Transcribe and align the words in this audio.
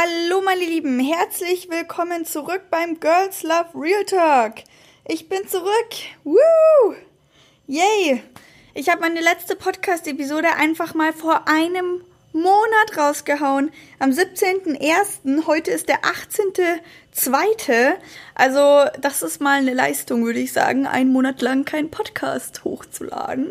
Hallo 0.00 0.42
meine 0.42 0.64
Lieben, 0.64 1.00
herzlich 1.00 1.70
willkommen 1.70 2.24
zurück 2.24 2.62
beim 2.70 3.00
Girls 3.00 3.42
Love 3.42 3.70
Real 3.74 4.04
Talk. 4.04 4.62
Ich 5.04 5.28
bin 5.28 5.48
zurück. 5.48 5.88
Woo! 6.22 6.94
Yay! 7.66 8.22
Ich 8.74 8.90
habe 8.90 9.00
meine 9.00 9.20
letzte 9.20 9.56
Podcast-Episode 9.56 10.54
einfach 10.56 10.94
mal 10.94 11.12
vor 11.12 11.48
einem 11.48 12.04
Monat 12.32 12.96
rausgehauen. 12.96 13.72
Am 13.98 14.10
17.01. 14.10 15.46
Heute 15.48 15.72
ist 15.72 15.88
der 15.88 16.02
18.02. 16.02 17.94
Also, 18.36 18.88
das 19.00 19.22
ist 19.22 19.40
mal 19.40 19.58
eine 19.58 19.74
Leistung, 19.74 20.24
würde 20.24 20.38
ich 20.38 20.52
sagen, 20.52 20.86
einen 20.86 21.10
Monat 21.10 21.42
lang 21.42 21.64
keinen 21.64 21.90
Podcast 21.90 22.62
hochzuladen. 22.62 23.48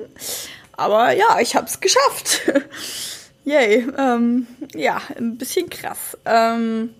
Aber 0.71 1.11
ja, 1.11 1.41
ich 1.41 1.57
habe 1.57 1.65
es 1.65 1.81
geschafft. 1.81 2.43
Yay. 3.47 3.87
Ähm, 3.97 4.45
ja, 4.75 5.01
ein 5.17 5.37
bisschen 5.37 5.69
krass. 5.69 6.17
Ähm, 6.25 6.93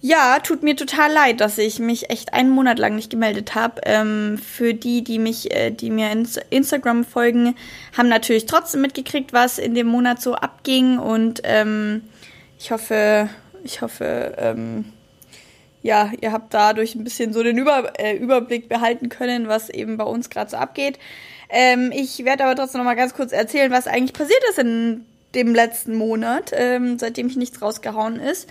ja, 0.00 0.38
tut 0.38 0.62
mir 0.62 0.76
total 0.76 1.12
leid, 1.12 1.42
dass 1.42 1.58
ich 1.58 1.78
mich 1.78 2.08
echt 2.08 2.32
einen 2.32 2.48
Monat 2.48 2.78
lang 2.78 2.96
nicht 2.96 3.10
gemeldet 3.10 3.54
habe. 3.54 3.82
Ähm, 3.84 4.38
für 4.38 4.72
die, 4.72 5.04
die 5.04 5.18
mich, 5.18 5.54
äh, 5.54 5.70
die 5.70 5.90
mir 5.90 6.10
in 6.10 6.26
Instagram 6.48 7.04
folgen, 7.04 7.54
haben 7.94 8.08
natürlich 8.08 8.46
trotzdem 8.46 8.80
mitgekriegt, 8.80 9.34
was 9.34 9.58
in 9.58 9.74
dem 9.74 9.88
Monat 9.88 10.22
so 10.22 10.34
abging. 10.34 10.98
Und 10.98 11.42
ähm, 11.44 12.04
ich 12.58 12.70
hoffe, 12.70 13.28
ich 13.62 13.82
hoffe, 13.82 14.34
ähm, 14.38 14.86
ja, 15.82 16.12
ihr 16.22 16.32
habt 16.32 16.54
dadurch 16.54 16.94
ein 16.94 17.04
bisschen 17.04 17.34
so 17.34 17.42
den 17.42 17.58
Über 17.58 17.92
äh, 18.00 18.16
Überblick 18.16 18.70
behalten 18.70 19.10
können, 19.10 19.48
was 19.48 19.68
eben 19.68 19.98
bei 19.98 20.04
uns 20.04 20.30
gerade 20.30 20.50
so 20.50 20.56
abgeht. 20.56 20.98
Ähm, 21.50 21.92
ich 21.94 22.24
werde 22.24 22.44
aber 22.44 22.56
trotzdem 22.56 22.78
noch 22.78 22.86
mal 22.86 22.94
ganz 22.94 23.12
kurz 23.12 23.32
erzählen, 23.32 23.70
was 23.70 23.86
eigentlich 23.86 24.14
passiert 24.14 24.42
ist 24.48 24.58
in 24.58 25.04
dem 25.34 25.54
letzten 25.54 25.94
Monat, 25.94 26.52
ähm, 26.54 26.98
seitdem 26.98 27.26
ich 27.26 27.36
nichts 27.36 27.62
rausgehauen 27.62 28.20
ist. 28.20 28.48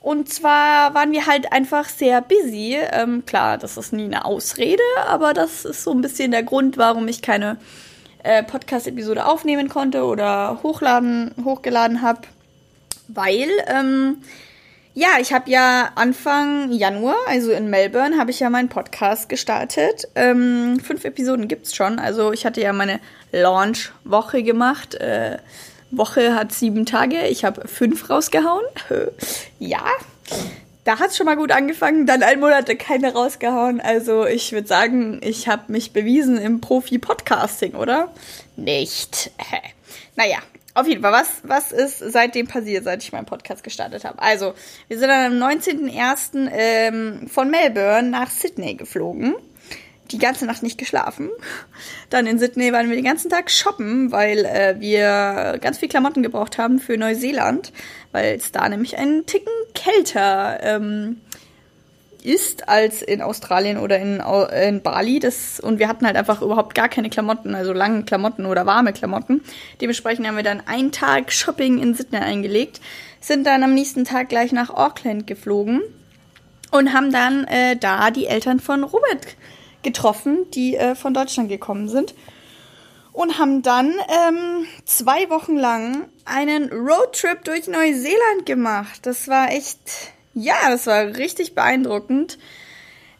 Und 0.00 0.32
zwar 0.32 0.94
waren 0.94 1.10
wir 1.10 1.26
halt 1.26 1.52
einfach 1.52 1.88
sehr 1.88 2.20
busy. 2.22 2.76
Ähm, 2.92 3.24
klar, 3.26 3.58
das 3.58 3.76
ist 3.76 3.92
nie 3.92 4.04
eine 4.04 4.24
Ausrede, 4.24 4.82
aber 5.08 5.34
das 5.34 5.64
ist 5.64 5.82
so 5.82 5.92
ein 5.92 6.00
bisschen 6.00 6.30
der 6.30 6.44
Grund, 6.44 6.78
warum 6.78 7.08
ich 7.08 7.22
keine 7.22 7.56
äh, 8.22 8.42
Podcast-Episode 8.42 9.26
aufnehmen 9.26 9.68
konnte 9.68 10.04
oder 10.04 10.60
hochladen, 10.62 11.34
hochgeladen 11.44 12.02
habe. 12.02 12.20
Weil, 13.08 13.48
ähm, 13.66 14.18
ja, 14.94 15.08
ich 15.20 15.32
habe 15.32 15.50
ja 15.50 15.90
Anfang 15.94 16.72
Januar, 16.72 17.16
also 17.26 17.50
in 17.50 17.68
Melbourne, 17.68 18.16
habe 18.16 18.30
ich 18.30 18.40
ja 18.40 18.48
meinen 18.48 18.68
Podcast 18.68 19.28
gestartet. 19.28 20.08
Ähm, 20.14 20.80
fünf 20.80 21.04
Episoden 21.04 21.48
gibt's 21.48 21.74
schon. 21.74 21.98
Also 21.98 22.32
ich 22.32 22.46
hatte 22.46 22.60
ja 22.60 22.72
meine 22.72 23.00
Launch-Woche 23.32 24.42
gemacht. 24.42 24.94
Äh, 24.94 25.38
Woche 25.90 26.34
hat 26.34 26.52
sieben 26.52 26.86
Tage. 26.86 27.26
Ich 27.26 27.44
habe 27.44 27.66
fünf 27.68 28.10
rausgehauen. 28.10 28.64
ja, 29.58 29.84
da 30.84 30.98
hat 30.98 31.10
es 31.10 31.16
schon 31.16 31.26
mal 31.26 31.36
gut 31.36 31.52
angefangen. 31.52 32.06
Dann 32.06 32.22
ein 32.22 32.40
Monat 32.40 32.66
keine 32.78 33.12
rausgehauen. 33.12 33.80
Also 33.80 34.26
ich 34.26 34.52
würde 34.52 34.68
sagen, 34.68 35.20
ich 35.22 35.48
habe 35.48 35.72
mich 35.72 35.92
bewiesen 35.92 36.38
im 36.38 36.60
Profi-Podcasting, 36.60 37.74
oder? 37.74 38.12
Nicht. 38.56 39.30
naja, 40.16 40.38
auf 40.76 40.86
jeden 40.86 41.00
Fall, 41.00 41.12
was, 41.12 41.40
was 41.42 41.72
ist 41.72 41.98
seitdem 41.98 42.46
passiert, 42.46 42.84
seit 42.84 43.02
ich 43.02 43.10
meinen 43.10 43.24
Podcast 43.24 43.64
gestartet 43.64 44.04
habe? 44.04 44.20
Also, 44.20 44.52
wir 44.88 44.98
sind 44.98 45.08
dann 45.08 45.42
am 45.42 45.50
19.01. 45.50 46.50
Ähm, 46.52 47.28
von 47.28 47.50
Melbourne 47.50 48.10
nach 48.10 48.30
Sydney 48.30 48.74
geflogen 48.74 49.34
die 50.10 50.18
ganze 50.18 50.46
Nacht 50.46 50.62
nicht 50.62 50.78
geschlafen. 50.78 51.30
Dann 52.10 52.26
in 52.26 52.38
Sydney 52.38 52.72
waren 52.72 52.88
wir 52.88 52.96
den 52.96 53.04
ganzen 53.04 53.30
Tag 53.30 53.50
shoppen, 53.50 54.12
weil 54.12 54.44
äh, 54.44 54.76
wir 54.78 55.58
ganz 55.60 55.78
viel 55.78 55.88
Klamotten 55.88 56.22
gebraucht 56.22 56.58
haben 56.58 56.78
für 56.78 56.96
Neuseeland, 56.96 57.72
weil 58.12 58.36
es 58.36 58.52
da 58.52 58.68
nämlich 58.68 58.96
einen 58.98 59.26
Ticken 59.26 59.52
kälter 59.74 60.58
ähm, 60.62 61.20
ist 62.26 62.68
als 62.68 63.02
in 63.02 63.22
Australien 63.22 63.78
oder 63.78 63.98
in, 63.98 64.20
in 64.60 64.82
Bali. 64.82 65.20
Das, 65.20 65.60
und 65.60 65.78
wir 65.78 65.88
hatten 65.88 66.06
halt 66.06 66.16
einfach 66.16 66.42
überhaupt 66.42 66.74
gar 66.74 66.88
keine 66.88 67.08
Klamotten, 67.08 67.54
also 67.54 67.72
lange 67.72 68.04
Klamotten 68.04 68.46
oder 68.46 68.66
warme 68.66 68.92
Klamotten. 68.92 69.42
Dementsprechend 69.80 70.26
haben 70.26 70.36
wir 70.36 70.42
dann 70.42 70.66
einen 70.66 70.90
Tag 70.90 71.32
Shopping 71.32 71.78
in 71.78 71.94
Sydney 71.94 72.18
eingelegt, 72.18 72.80
sind 73.20 73.46
dann 73.46 73.62
am 73.62 73.74
nächsten 73.74 74.04
Tag 74.04 74.28
gleich 74.28 74.52
nach 74.52 74.70
Auckland 74.70 75.26
geflogen 75.26 75.82
und 76.72 76.92
haben 76.92 77.12
dann 77.12 77.44
äh, 77.44 77.76
da 77.76 78.10
die 78.10 78.26
Eltern 78.26 78.58
von 78.58 78.82
Robert 78.82 79.36
getroffen, 79.86 80.50
die 80.52 80.76
äh, 80.76 80.96
von 80.96 81.14
Deutschland 81.14 81.48
gekommen 81.48 81.88
sind. 81.88 82.12
Und 83.12 83.38
haben 83.38 83.62
dann 83.62 83.94
ähm, 84.28 84.66
zwei 84.84 85.30
Wochen 85.30 85.56
lang 85.56 86.08
einen 86.26 86.70
Roadtrip 86.70 87.44
durch 87.44 87.66
Neuseeland 87.66 88.44
gemacht. 88.44 89.00
Das 89.06 89.28
war 89.28 89.50
echt, 89.50 89.78
ja, 90.34 90.68
das 90.68 90.86
war 90.86 91.16
richtig 91.16 91.54
beeindruckend. 91.54 92.36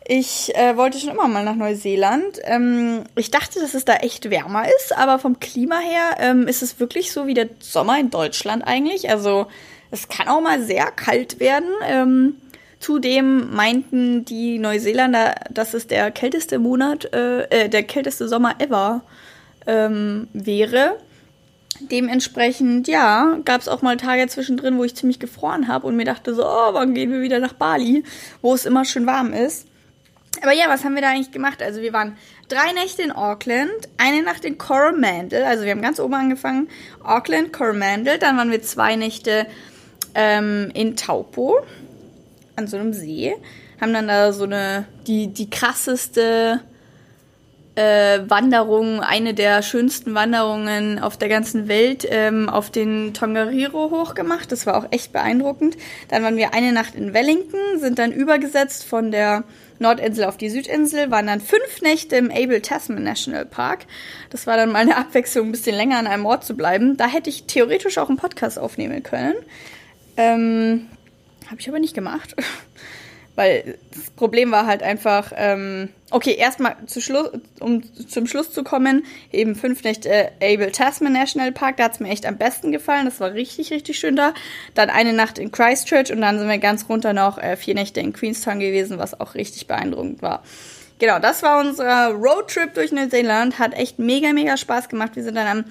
Ich 0.05 0.55
äh, 0.55 0.77
wollte 0.77 0.99
schon 0.99 1.11
immer 1.11 1.29
mal 1.29 1.45
nach 1.45 1.55
Neuseeland. 1.55 2.41
Ähm, 2.45 3.05
ich 3.15 3.31
dachte, 3.31 3.59
dass 3.61 3.75
es 3.75 3.85
da 3.85 3.95
echt 3.95 4.29
wärmer 4.29 4.67
ist, 4.69 4.97
aber 4.97 5.19
vom 5.19 5.41
Klima 5.41 5.79
her 5.79 6.17
ähm, 6.19 6.47
ist 6.47 6.63
es 6.63 6.79
wirklich 6.79 7.13
so 7.13 7.27
wie 7.27 7.35
der 7.35 7.49
Sommer 7.61 7.99
in 7.99 8.11
Deutschland 8.11 8.67
eigentlich. 8.67 9.09
Also 9.09 9.47
es 9.91 10.09
kann 10.09 10.29
auch 10.29 10.41
mal 10.41 10.63
sehr 10.63 10.91
kalt 10.91 11.41
werden. 11.41 11.71
Ähm, 11.85 12.37
Zudem 12.79 13.55
meinten 13.55 14.25
die 14.25 14.59
Neuseeländer, 14.59 15.35
dass 15.51 15.75
es 15.75 15.87
der 15.87 16.11
kälteste 16.11 16.59
Monat, 16.59 17.13
äh, 17.15 17.45
äh, 17.45 17.69
der 17.69 17.83
kälteste 17.85 18.29
Sommer 18.29 18.55
ever 18.61 19.03
ähm, 19.67 20.29
wäre. 20.33 20.97
Dementsprechend, 21.81 22.89
ja, 22.89 23.39
gab 23.45 23.61
es 23.61 23.69
auch 23.69 23.83
mal 23.83 23.97
Tage 23.97 24.27
zwischendrin, 24.29 24.79
wo 24.79 24.85
ich 24.85 24.95
ziemlich 24.95 25.19
gefroren 25.19 25.69
habe 25.69 25.87
und 25.87 25.97
mir 25.97 26.05
dachte 26.05 26.35
so, 26.35 26.45
oh, 26.45 26.73
wann 26.73 26.95
gehen 26.95 27.13
wir 27.13 27.23
wieder 27.23 27.39
nach 27.39 27.53
Bali, 27.53 28.05
wo 28.41 28.55
es 28.55 28.65
immer 28.65 28.85
schön 28.85 29.07
warm 29.07 29.33
ist. 29.33 29.67
Aber 30.43 30.53
ja, 30.53 30.69
was 30.69 30.85
haben 30.85 30.95
wir 30.95 31.03
da 31.03 31.11
eigentlich 31.11 31.33
gemacht? 31.33 31.63
Also 31.63 31.81
wir 31.81 31.93
waren 31.93 32.17
drei 32.49 32.73
Nächte 32.73 33.03
in 33.03 33.13
Auckland, 33.13 33.71
eine 33.97 34.23
Nacht 34.23 34.45
in 34.45 34.59
Coromandel, 34.59 35.45
also 35.45 35.65
wir 35.65 35.71
haben 35.71 35.83
ganz 35.83 35.99
oben 35.99 36.15
angefangen, 36.15 36.69
Auckland, 37.03 37.53
Coromandel, 37.53 38.19
dann 38.19 38.37
waren 38.37 38.51
wir 38.51 38.63
zwei 38.63 38.97
Nächte 38.97 39.47
ähm, 40.15 40.71
in 40.75 40.97
Taupo, 40.97 41.61
an 42.57 42.67
so 42.67 42.77
einem 42.77 42.93
See, 42.93 43.35
haben 43.81 43.93
dann 43.93 44.09
da 44.09 44.33
so 44.33 44.45
eine, 44.45 44.87
die, 45.07 45.29
die 45.29 45.51
krasseste 45.51 46.61
äh, 47.77 48.21
Wanderung, 48.29 49.01
eine 49.01 49.35
der 49.35 49.63
schönsten 49.63 50.15
Wanderungen 50.15 50.99
auf 50.99 51.17
der 51.19 51.29
ganzen 51.29 51.69
Welt, 51.69 52.07
ähm, 52.11 52.49
auf 52.49 52.71
den 52.71 53.13
Tongariro 53.13 53.91
hochgemacht. 53.91 54.51
Das 54.51 54.67
war 54.67 54.77
auch 54.79 54.87
echt 54.91 55.13
beeindruckend. 55.13 55.77
Dann 56.09 56.23
waren 56.23 56.37
wir 56.37 56.55
eine 56.55 56.73
Nacht 56.73 56.95
in 56.95 57.13
Wellington, 57.13 57.79
sind 57.79 57.99
dann 57.99 58.13
übergesetzt 58.13 58.85
von 58.85 59.11
der 59.11 59.45
Nordinsel 59.79 60.25
auf 60.25 60.39
die 60.39 60.49
Südinsel, 60.49 61.11
waren 61.11 61.27
dann 61.27 61.43
fünf 61.43 61.83
Nächte 61.83 62.17
im 62.17 62.31
Abel 62.31 62.63
Tasman 62.63 63.03
National 63.03 63.45
Park. 63.45 63.81
Das 64.31 64.47
war 64.47 64.57
dann 64.57 64.73
mal 64.73 64.79
eine 64.79 64.97
Abwechslung, 64.97 65.49
ein 65.49 65.53
bisschen 65.53 65.77
länger 65.77 65.99
an 65.99 66.07
einem 66.07 66.25
Ort 66.25 66.45
zu 66.45 66.57
bleiben. 66.57 66.97
Da 66.97 67.07
hätte 67.07 67.29
ich 67.29 67.45
theoretisch 67.45 67.99
auch 67.99 68.09
einen 68.09 68.17
Podcast 68.17 68.59
aufnehmen 68.59 69.03
können. 69.03 69.35
Ähm, 70.17 70.87
habe 71.47 71.61
ich 71.61 71.69
aber 71.69 71.79
nicht 71.79 71.95
gemacht. 71.95 72.35
Weil 73.37 73.77
das 73.95 74.09
Problem 74.13 74.51
war 74.51 74.67
halt 74.67 74.83
einfach, 74.83 75.31
ähm, 75.37 75.91
okay, 76.11 76.35
erstmal 76.37 76.75
zu 76.87 77.03
Schluss, 77.03 77.29
um 77.61 77.83
zum 78.09 78.27
Schluss 78.27 78.51
zu 78.51 78.65
kommen, 78.65 79.05
eben 79.31 79.55
fünf 79.55 79.85
Nächte 79.85 80.09
äh, 80.09 80.55
Abel 80.55 80.73
Tasman 80.73 81.13
National 81.13 81.53
Park, 81.53 81.77
da 81.77 81.85
hat's 81.85 82.01
mir 82.01 82.09
echt 82.09 82.25
am 82.25 82.39
besten 82.39 82.73
gefallen. 82.73 83.05
Das 83.05 83.21
war 83.21 83.35
richtig, 83.35 83.71
richtig 83.71 83.99
schön 83.99 84.17
da. 84.17 84.33
Dann 84.75 84.89
eine 84.89 85.13
Nacht 85.13 85.39
in 85.39 85.53
Christchurch 85.53 86.11
und 86.13 86.23
dann 86.23 86.39
sind 86.39 86.49
wir 86.49 86.57
ganz 86.57 86.89
runter 86.89 87.13
noch 87.13 87.37
äh, 87.37 87.59
vier 87.59 87.75
Nächte 87.75 88.01
in 88.01 88.15
Queenstown 88.15 88.59
gewesen, 88.59 88.99
was 88.99 89.21
auch 89.21 89.35
richtig 89.35 89.67
beeindruckend 89.67 90.23
war. 90.23 90.43
Genau, 90.99 91.19
das 91.19 91.43
war 91.43 91.61
unser 91.61 92.13
Roadtrip 92.13 92.73
durch 92.73 92.91
Neuseeland. 92.91 93.59
Hat 93.59 93.75
echt 93.75 93.99
mega, 93.99 94.33
mega 94.33 94.57
Spaß 94.57 94.89
gemacht. 94.89 95.15
Wir 95.15 95.25
sind 95.25 95.35
dann 95.35 95.47
am 95.47 95.65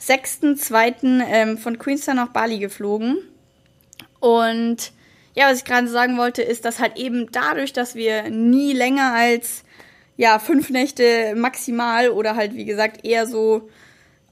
6.2. 0.00 1.22
Ähm, 1.28 1.58
von 1.58 1.78
Queenstown 1.78 2.16
nach 2.16 2.30
Bali 2.30 2.58
geflogen. 2.58 3.18
Und 4.18 4.92
ja, 5.34 5.50
was 5.50 5.58
ich 5.58 5.64
gerade 5.64 5.88
sagen 5.88 6.16
wollte, 6.16 6.42
ist, 6.42 6.64
dass 6.64 6.78
halt 6.78 6.96
eben 6.96 7.30
dadurch, 7.32 7.72
dass 7.72 7.94
wir 7.94 8.30
nie 8.30 8.72
länger 8.72 9.12
als 9.12 9.64
ja 10.16 10.38
fünf 10.38 10.70
Nächte 10.70 11.34
maximal 11.36 12.10
oder 12.10 12.36
halt 12.36 12.54
wie 12.54 12.64
gesagt 12.64 13.04
eher 13.04 13.26
so 13.26 13.68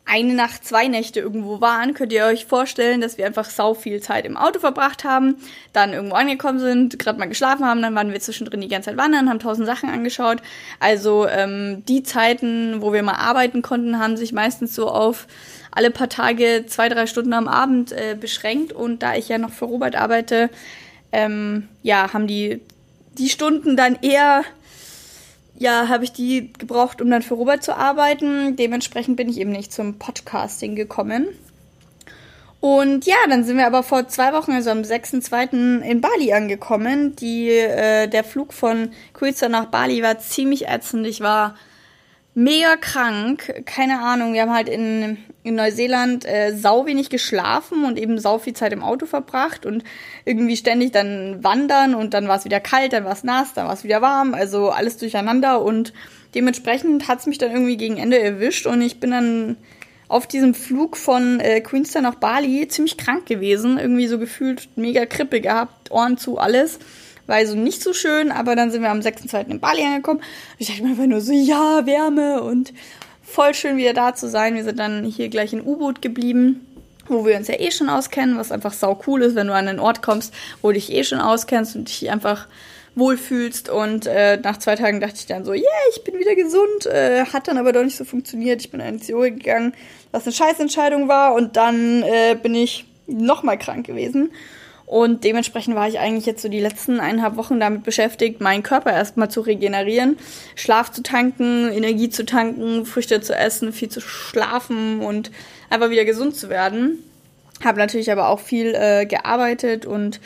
eine 0.04 0.34
Nacht, 0.34 0.64
zwei 0.64 0.88
Nächte 0.88 1.20
irgendwo 1.20 1.60
waren, 1.60 1.94
könnt 1.94 2.12
ihr 2.12 2.24
euch 2.24 2.46
vorstellen, 2.46 3.00
dass 3.00 3.18
wir 3.18 3.26
einfach 3.26 3.48
sau 3.48 3.72
viel 3.72 4.00
Zeit 4.00 4.26
im 4.26 4.36
Auto 4.36 4.58
verbracht 4.58 5.04
haben, 5.04 5.36
dann 5.72 5.92
irgendwo 5.92 6.16
angekommen 6.16 6.58
sind, 6.58 6.98
gerade 6.98 7.18
mal 7.20 7.28
geschlafen 7.28 7.64
haben, 7.64 7.82
dann 7.82 7.94
waren 7.94 8.12
wir 8.12 8.18
zwischendrin 8.18 8.60
die 8.60 8.68
ganze 8.68 8.90
Zeit 8.90 8.98
wandern, 8.98 9.28
haben 9.28 9.38
tausend 9.38 9.66
Sachen 9.66 9.88
angeschaut. 9.88 10.42
Also 10.80 11.28
ähm, 11.28 11.84
die 11.86 12.02
Zeiten, 12.02 12.82
wo 12.82 12.92
wir 12.92 13.04
mal 13.04 13.14
arbeiten 13.14 13.62
konnten, 13.62 13.98
haben 13.98 14.16
sich 14.16 14.32
meistens 14.32 14.74
so 14.74 14.88
auf 14.88 15.28
alle 15.70 15.90
paar 15.90 16.08
Tage 16.08 16.64
zwei, 16.66 16.88
drei 16.88 17.06
Stunden 17.06 17.32
am 17.32 17.48
Abend 17.48 17.92
äh, 17.92 18.16
beschränkt. 18.18 18.72
Und 18.72 19.02
da 19.02 19.14
ich 19.14 19.28
ja 19.28 19.38
noch 19.38 19.50
für 19.50 19.66
Robert 19.66 19.94
arbeite, 19.94 20.50
ähm, 21.12 21.68
ja, 21.82 22.12
haben 22.12 22.26
die, 22.26 22.60
die 23.18 23.28
Stunden 23.28 23.76
dann 23.76 23.98
eher, 24.02 24.42
ja, 25.58 25.88
habe 25.88 26.04
ich 26.04 26.12
die 26.12 26.52
gebraucht, 26.52 27.00
um 27.00 27.10
dann 27.10 27.22
für 27.22 27.34
Robert 27.34 27.62
zu 27.62 27.76
arbeiten. 27.76 28.56
Dementsprechend 28.56 29.16
bin 29.16 29.28
ich 29.28 29.38
eben 29.38 29.52
nicht 29.52 29.72
zum 29.72 29.98
Podcasting 29.98 30.74
gekommen. 30.74 31.28
Und 32.60 33.06
ja, 33.06 33.16
dann 33.28 33.42
sind 33.42 33.56
wir 33.56 33.66
aber 33.66 33.82
vor 33.82 34.06
zwei 34.06 34.32
Wochen, 34.32 34.52
also 34.52 34.70
am 34.70 34.82
6.2. 34.82 35.80
in 35.80 36.00
Bali 36.00 36.32
angekommen. 36.32 37.16
Die, 37.16 37.48
äh, 37.48 38.06
der 38.06 38.22
Flug 38.22 38.52
von 38.52 38.92
Kuiza 39.14 39.48
nach 39.48 39.66
Bali 39.66 40.00
war 40.02 40.20
ziemlich 40.20 40.68
ätzend. 40.68 41.06
Ich 41.06 41.20
war 41.20 41.56
mega 42.34 42.76
krank. 42.76 43.62
Keine 43.66 44.00
Ahnung, 44.00 44.32
wir 44.34 44.42
haben 44.42 44.54
halt 44.54 44.68
in, 44.68 45.18
in 45.42 45.54
Neuseeland 45.54 46.24
äh, 46.24 46.54
sau 46.56 46.86
wenig 46.86 47.10
geschlafen 47.10 47.84
und 47.84 47.98
eben 47.98 48.18
sau 48.18 48.38
viel 48.38 48.54
Zeit 48.54 48.72
im 48.72 48.82
Auto 48.82 49.06
verbracht 49.06 49.66
und 49.66 49.84
irgendwie 50.24 50.56
ständig 50.56 50.92
dann 50.92 51.42
wandern 51.44 51.94
und 51.94 52.14
dann 52.14 52.28
war 52.28 52.36
es 52.36 52.44
wieder 52.44 52.60
kalt, 52.60 52.92
dann 52.92 53.04
war 53.04 53.12
es 53.12 53.24
nass, 53.24 53.52
dann 53.54 53.66
war 53.66 53.74
es 53.74 53.84
wieder 53.84 54.00
warm. 54.00 54.34
Also 54.34 54.70
alles 54.70 54.96
durcheinander 54.96 55.62
und 55.62 55.92
dementsprechend 56.34 57.08
hat's 57.08 57.26
mich 57.26 57.38
dann 57.38 57.50
irgendwie 57.50 57.76
gegen 57.76 57.98
Ende 57.98 58.18
erwischt 58.18 58.66
und 58.66 58.80
ich 58.80 59.00
bin 59.00 59.10
dann 59.10 59.56
auf 60.08 60.26
diesem 60.26 60.54
Flug 60.54 60.98
von 60.98 61.40
äh, 61.40 61.62
Queenstown 61.62 62.02
nach 62.02 62.16
Bali 62.16 62.68
ziemlich 62.68 62.98
krank 62.98 63.24
gewesen. 63.24 63.78
Irgendwie 63.78 64.06
so 64.06 64.18
gefühlt 64.18 64.68
mega 64.76 65.06
Krippe 65.06 65.40
gehabt, 65.40 65.90
Ohren 65.90 66.18
zu, 66.18 66.36
alles. 66.36 66.78
War 67.26 67.36
also 67.36 67.54
nicht 67.54 67.82
so 67.82 67.92
schön, 67.92 68.32
aber 68.32 68.56
dann 68.56 68.70
sind 68.70 68.82
wir 68.82 68.90
am 68.90 69.00
6.2. 69.00 69.48
in 69.48 69.60
Bali 69.60 69.82
angekommen. 69.82 70.20
Ich 70.58 70.68
dachte 70.68 70.82
mir 70.82 70.90
einfach 70.90 71.06
nur 71.06 71.20
so, 71.20 71.32
ja, 71.32 71.86
Wärme 71.86 72.42
und 72.42 72.72
voll 73.22 73.54
schön 73.54 73.76
wieder 73.76 73.94
da 73.94 74.14
zu 74.14 74.28
sein. 74.28 74.54
Wir 74.54 74.64
sind 74.64 74.78
dann 74.78 75.04
hier 75.04 75.28
gleich 75.28 75.52
in 75.52 75.62
U-Boot 75.62 76.02
geblieben, 76.02 76.66
wo 77.08 77.24
wir 77.24 77.36
uns 77.36 77.48
ja 77.48 77.58
eh 77.58 77.70
schon 77.70 77.88
auskennen, 77.88 78.36
was 78.36 78.52
einfach 78.52 78.72
sau 78.72 79.00
cool 79.06 79.22
ist, 79.22 79.34
wenn 79.34 79.46
du 79.46 79.54
an 79.54 79.68
einen 79.68 79.78
Ort 79.78 80.02
kommst, 80.02 80.34
wo 80.60 80.68
du 80.68 80.74
dich 80.74 80.92
eh 80.92 81.04
schon 81.04 81.20
auskennst 81.20 81.76
und 81.76 81.88
dich 81.88 82.10
einfach 82.10 82.46
wohlfühlst. 82.94 83.68
Und 83.68 84.06
äh, 84.06 84.38
nach 84.42 84.58
zwei 84.58 84.76
Tagen 84.76 85.00
dachte 85.00 85.16
ich 85.16 85.26
dann 85.26 85.44
so, 85.44 85.52
yeah, 85.52 85.64
ich 85.94 86.04
bin 86.04 86.18
wieder 86.18 86.34
gesund. 86.34 86.86
Äh, 86.86 87.24
hat 87.26 87.48
dann 87.48 87.58
aber 87.58 87.72
doch 87.72 87.82
nicht 87.82 87.96
so 87.96 88.04
funktioniert. 88.04 88.60
Ich 88.60 88.70
bin 88.70 88.80
dann 88.80 88.94
ins 88.94 89.08
Yoga 89.08 89.28
gegangen, 89.28 89.74
was 90.10 90.24
eine 90.24 90.34
Scheißentscheidung 90.34 91.08
war. 91.08 91.34
Und 91.34 91.56
dann 91.56 92.02
äh, 92.02 92.36
bin 92.40 92.54
ich 92.54 92.84
nochmal 93.06 93.58
krank 93.58 93.86
gewesen. 93.86 94.30
Und 94.92 95.24
dementsprechend 95.24 95.74
war 95.74 95.88
ich 95.88 95.98
eigentlich 95.98 96.26
jetzt 96.26 96.42
so 96.42 96.50
die 96.50 96.60
letzten 96.60 97.00
eineinhalb 97.00 97.36
Wochen 97.36 97.58
damit 97.58 97.82
beschäftigt, 97.82 98.42
meinen 98.42 98.62
Körper 98.62 98.92
erstmal 98.92 99.30
zu 99.30 99.40
regenerieren, 99.40 100.18
Schlaf 100.54 100.92
zu 100.92 101.02
tanken, 101.02 101.72
Energie 101.72 102.10
zu 102.10 102.26
tanken, 102.26 102.84
Früchte 102.84 103.22
zu 103.22 103.34
essen, 103.34 103.72
viel 103.72 103.88
zu 103.88 104.02
schlafen 104.02 105.00
und 105.00 105.30
einfach 105.70 105.88
wieder 105.88 106.04
gesund 106.04 106.36
zu 106.36 106.50
werden. 106.50 106.98
Habe 107.64 107.78
natürlich 107.78 108.12
aber 108.12 108.28
auch 108.28 108.38
viel 108.38 108.74
äh, 108.74 109.06
gearbeitet 109.06 109.86
und 109.86 110.20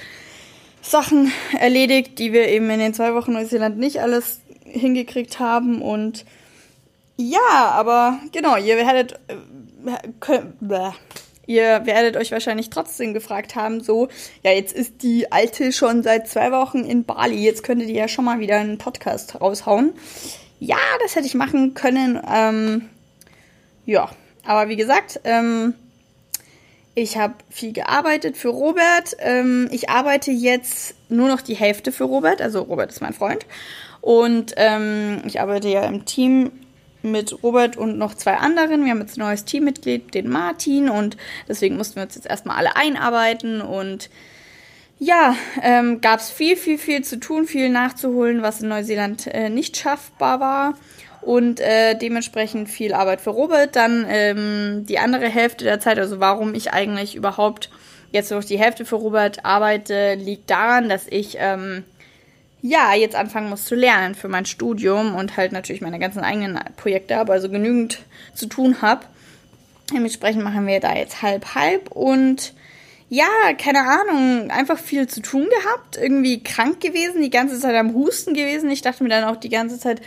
Sachen 0.82 1.30
erledigt, 1.60 2.18
die 2.18 2.32
wir 2.32 2.48
eben 2.48 2.68
in 2.68 2.80
den 2.80 2.92
zwei 2.92 3.14
Wochen 3.14 3.34
Neuseeland 3.34 3.78
nicht 3.78 4.00
alles 4.00 4.40
hingekriegt 4.64 5.38
haben. 5.38 5.80
Und 5.80 6.24
ja, 7.16 7.70
aber 7.70 8.18
genau, 8.32 8.56
ihr 8.56 8.76
werdet, 8.76 9.12
äh, 9.28 10.08
könnt, 10.18 10.54
ihr 11.46 11.86
werdet 11.86 12.16
euch 12.16 12.32
wahrscheinlich 12.32 12.70
trotzdem 12.70 13.14
gefragt 13.14 13.54
haben, 13.54 13.80
so, 13.80 14.08
ja, 14.42 14.50
jetzt 14.50 14.74
ist 14.74 15.02
die 15.02 15.30
Alte 15.32 15.72
schon 15.72 16.02
seit 16.02 16.28
zwei 16.28 16.52
Wochen 16.52 16.84
in 16.84 17.04
Bali, 17.04 17.36
jetzt 17.36 17.62
könntet 17.62 17.88
ihr 17.88 17.94
ja 17.94 18.08
schon 18.08 18.24
mal 18.24 18.40
wieder 18.40 18.56
einen 18.56 18.78
Podcast 18.78 19.40
raushauen. 19.40 19.92
Ja, 20.58 20.78
das 21.02 21.16
hätte 21.16 21.26
ich 21.26 21.34
machen 21.34 21.74
können. 21.74 22.20
Ähm, 22.32 22.88
ja, 23.84 24.10
aber 24.44 24.68
wie 24.68 24.76
gesagt, 24.76 25.20
ähm, 25.24 25.74
ich 26.94 27.18
habe 27.18 27.34
viel 27.50 27.72
gearbeitet 27.72 28.38
für 28.38 28.48
Robert. 28.48 29.16
Ähm, 29.18 29.68
ich 29.70 29.90
arbeite 29.90 30.30
jetzt 30.30 30.94
nur 31.10 31.28
noch 31.28 31.42
die 31.42 31.54
Hälfte 31.54 31.92
für 31.92 32.04
Robert. 32.04 32.40
Also 32.40 32.62
Robert 32.62 32.90
ist 32.90 33.02
mein 33.02 33.12
Freund. 33.12 33.44
Und 34.00 34.54
ähm, 34.56 35.20
ich 35.26 35.40
arbeite 35.40 35.68
ja 35.68 35.84
im 35.84 36.06
Team 36.06 36.52
mit 37.06 37.42
Robert 37.42 37.76
und 37.76 37.98
noch 37.98 38.14
zwei 38.14 38.36
anderen. 38.36 38.84
Wir 38.84 38.90
haben 38.90 39.00
jetzt 39.00 39.16
ein 39.16 39.20
neues 39.20 39.44
Teammitglied, 39.44 40.14
den 40.14 40.28
Martin. 40.28 40.88
Und 40.88 41.16
deswegen 41.48 41.76
mussten 41.76 41.96
wir 41.96 42.02
uns 42.02 42.14
jetzt 42.14 42.26
erstmal 42.26 42.56
alle 42.56 42.76
einarbeiten. 42.76 43.60
Und 43.60 44.10
ja, 44.98 45.36
ähm, 45.62 46.00
gab 46.00 46.20
es 46.20 46.30
viel, 46.30 46.56
viel, 46.56 46.78
viel 46.78 47.02
zu 47.04 47.20
tun, 47.20 47.46
viel 47.46 47.68
nachzuholen, 47.68 48.42
was 48.42 48.62
in 48.62 48.68
Neuseeland 48.68 49.26
äh, 49.26 49.50
nicht 49.50 49.76
schaffbar 49.76 50.40
war 50.40 50.74
und 51.26 51.60
äh, 51.60 51.98
dementsprechend 51.98 52.68
viel 52.68 52.94
Arbeit 52.94 53.20
für 53.20 53.30
Robert. 53.30 53.76
Dann 53.76 54.06
ähm, 54.08 54.86
die 54.86 54.98
andere 54.98 55.28
Hälfte 55.28 55.64
der 55.64 55.80
Zeit, 55.80 55.98
also 55.98 56.20
warum 56.20 56.54
ich 56.54 56.72
eigentlich 56.72 57.16
überhaupt 57.16 57.68
jetzt 58.12 58.30
noch 58.30 58.44
die 58.44 58.58
Hälfte 58.58 58.84
für 58.84 58.96
Robert 58.96 59.44
arbeite, 59.44 60.14
liegt 60.14 60.48
daran, 60.50 60.88
dass 60.88 61.06
ich 61.08 61.36
ähm, 61.38 61.84
ja 62.62 62.94
jetzt 62.94 63.14
anfangen 63.14 63.50
muss 63.50 63.64
zu 63.64 63.74
lernen 63.74 64.14
für 64.14 64.28
mein 64.28 64.46
Studium 64.46 65.14
und 65.14 65.36
halt 65.36 65.52
natürlich 65.52 65.82
meine 65.82 65.98
ganzen 65.98 66.20
eigenen 66.20 66.58
Projekte 66.76 67.16
habe, 67.16 67.32
also 67.32 67.48
genügend 67.48 68.00
zu 68.34 68.46
tun 68.46 68.82
habe. 68.82 69.06
Dementsprechend 69.92 70.42
machen 70.42 70.66
wir 70.66 70.80
da 70.80 70.94
jetzt 70.94 71.22
halb 71.22 71.54
halb 71.54 71.90
und 71.92 72.54
ja, 73.08 73.26
keine 73.56 73.82
Ahnung, 73.82 74.50
einfach 74.50 74.78
viel 74.78 75.06
zu 75.06 75.22
tun 75.22 75.48
gehabt, 75.48 75.96
irgendwie 75.96 76.42
krank 76.42 76.80
gewesen, 76.80 77.22
die 77.22 77.30
ganze 77.30 77.58
Zeit 77.60 77.76
am 77.76 77.94
Husten 77.94 78.34
gewesen. 78.34 78.68
Ich 78.70 78.82
dachte 78.82 79.04
mir 79.04 79.10
dann 79.10 79.24
auch 79.24 79.36
die 79.36 79.48
ganze 79.48 79.78
Zeit, 79.78 80.02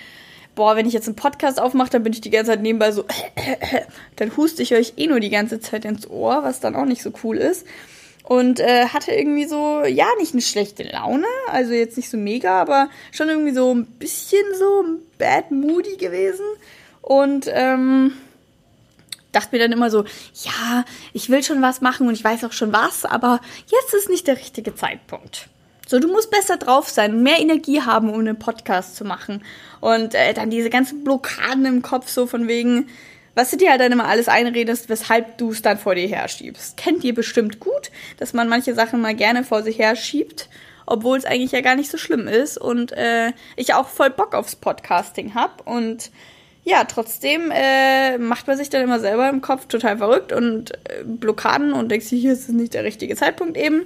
boah, 0.53 0.75
wenn 0.75 0.85
ich 0.85 0.93
jetzt 0.93 1.07
einen 1.07 1.15
Podcast 1.15 1.61
aufmache, 1.61 1.91
dann 1.91 2.03
bin 2.03 2.11
ich 2.11 2.19
die 2.19 2.29
ganze 2.29 2.51
Zeit 2.51 2.61
nebenbei 2.61 2.91
so, 2.91 3.05
dann 4.17 4.35
huste 4.35 4.61
ich 4.61 4.75
euch 4.75 4.93
eh 4.97 5.07
nur 5.07 5.21
die 5.21 5.29
ganze 5.29 5.61
Zeit 5.61 5.85
ins 5.85 6.09
Ohr, 6.09 6.43
was 6.43 6.59
dann 6.59 6.75
auch 6.75 6.85
nicht 6.85 7.01
so 7.01 7.13
cool 7.23 7.37
ist. 7.37 7.65
Und 8.29 8.59
äh, 8.59 8.85
hatte 8.89 9.11
irgendwie 9.11 9.45
so, 9.45 9.83
ja, 9.85 10.05
nicht 10.19 10.33
eine 10.33 10.43
schlechte 10.43 10.83
Laune, 10.83 11.25
also 11.47 11.73
jetzt 11.73 11.97
nicht 11.97 12.11
so 12.11 12.17
mega, 12.17 12.61
aber 12.61 12.89
schon 13.11 13.27
irgendwie 13.27 13.53
so 13.53 13.73
ein 13.73 13.87
bisschen 13.87 14.45
so 14.59 14.85
bad 15.17 15.49
moody 15.49 15.97
gewesen. 15.97 16.45
Und 17.01 17.49
ähm, 17.51 18.13
dachte 19.31 19.49
mir 19.51 19.63
dann 19.63 19.71
immer 19.71 19.89
so, 19.89 20.05
ja, 20.43 20.85
ich 21.11 21.31
will 21.31 21.41
schon 21.41 21.63
was 21.63 21.81
machen 21.81 22.07
und 22.07 22.13
ich 22.13 22.23
weiß 22.23 22.43
auch 22.43 22.51
schon 22.51 22.71
was, 22.71 23.03
aber 23.03 23.41
jetzt 23.65 23.95
ist 23.95 24.09
nicht 24.09 24.27
der 24.27 24.37
richtige 24.37 24.75
Zeitpunkt. 24.75 25.49
So, 25.87 25.97
du 25.97 26.07
musst 26.07 26.29
besser 26.29 26.57
drauf 26.57 26.87
sein 26.87 27.23
mehr 27.23 27.39
Energie 27.39 27.81
haben, 27.81 28.11
um 28.11 28.19
einen 28.19 28.37
Podcast 28.37 28.95
zu 28.95 29.05
machen. 29.05 29.43
Und 29.81 30.13
äh, 30.13 30.35
dann 30.35 30.51
diese 30.51 30.69
ganzen 30.69 31.03
Blockaden 31.03 31.65
im 31.65 31.81
Kopf, 31.81 32.09
so 32.09 32.27
von 32.27 32.47
wegen, 32.47 32.89
was 33.39 33.51
du 33.51 33.57
dir 33.57 33.71
halt 33.71 33.79
dann 33.79 33.93
immer 33.93 34.05
alles 34.05 34.27
einredest, 34.27 34.89
weshalb 34.89 35.37
du 35.37 35.51
es 35.51 35.61
dann 35.61 35.77
vor 35.77 35.95
dir 35.95 36.09
herschiebst. 36.09 36.75
Kennt 36.75 37.05
ihr 37.05 37.15
bestimmt 37.15 37.61
gut, 37.61 37.89
dass 38.17 38.33
man 38.33 38.49
manche 38.49 38.75
Sachen 38.75 38.99
mal 38.99 39.15
gerne 39.15 39.45
vor 39.45 39.63
sich 39.63 39.79
herschiebt, 39.79 40.49
obwohl 40.85 41.17
es 41.17 41.23
eigentlich 41.23 41.53
ja 41.53 41.61
gar 41.61 41.77
nicht 41.77 41.89
so 41.89 41.97
schlimm 41.97 42.27
ist. 42.27 42.57
Und 42.57 42.91
äh, 42.91 43.31
ich 43.55 43.73
auch 43.73 43.87
voll 43.87 44.09
Bock 44.09 44.35
aufs 44.35 44.57
Podcasting 44.57 45.35
hab. 45.35 45.65
Und 45.65 46.11
ja, 46.65 46.83
trotzdem 46.83 47.49
äh, 47.51 48.17
macht 48.17 48.47
man 48.47 48.57
sich 48.57 48.69
dann 48.69 48.83
immer 48.83 48.99
selber 48.99 49.29
im 49.29 49.39
Kopf 49.39 49.67
total 49.67 49.99
verrückt 49.99 50.33
und 50.33 50.71
äh, 50.71 51.05
Blockaden 51.05 51.71
und 51.71 51.89
denkt 51.89 52.07
sich, 52.07 52.19
hier 52.19 52.33
ist 52.33 52.49
nicht 52.49 52.73
der 52.73 52.83
richtige 52.83 53.15
Zeitpunkt 53.15 53.55
eben. 53.55 53.83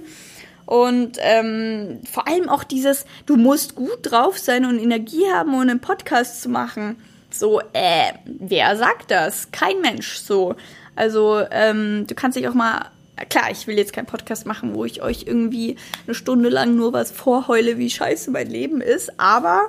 Und 0.66 1.18
ähm, 1.20 2.00
vor 2.10 2.26
allem 2.26 2.48
auch 2.48 2.64
dieses, 2.64 3.04
du 3.26 3.36
musst 3.36 3.76
gut 3.76 3.98
drauf 4.02 4.36
sein 4.36 4.64
und 4.64 4.80
Energie 4.80 5.30
haben, 5.32 5.54
um 5.54 5.60
einen 5.60 5.78
Podcast 5.78 6.42
zu 6.42 6.48
machen. 6.48 6.96
So, 7.34 7.60
äh, 7.72 8.12
wer 8.24 8.76
sagt 8.76 9.10
das? 9.10 9.50
Kein 9.50 9.80
Mensch 9.80 10.18
so. 10.18 10.54
Also, 10.94 11.42
ähm, 11.50 12.06
du 12.06 12.14
kannst 12.14 12.36
dich 12.36 12.48
auch 12.48 12.54
mal. 12.54 12.90
Klar, 13.28 13.50
ich 13.50 13.68
will 13.68 13.76
jetzt 13.76 13.92
keinen 13.92 14.06
Podcast 14.06 14.44
machen, 14.44 14.74
wo 14.74 14.84
ich 14.84 15.00
euch 15.00 15.24
irgendwie 15.26 15.76
eine 16.04 16.14
Stunde 16.14 16.48
lang 16.48 16.74
nur 16.74 16.92
was 16.92 17.12
vorheule, 17.12 17.78
wie 17.78 17.88
scheiße 17.88 18.30
mein 18.32 18.48
Leben 18.48 18.80
ist. 18.80 19.20
Aber 19.20 19.68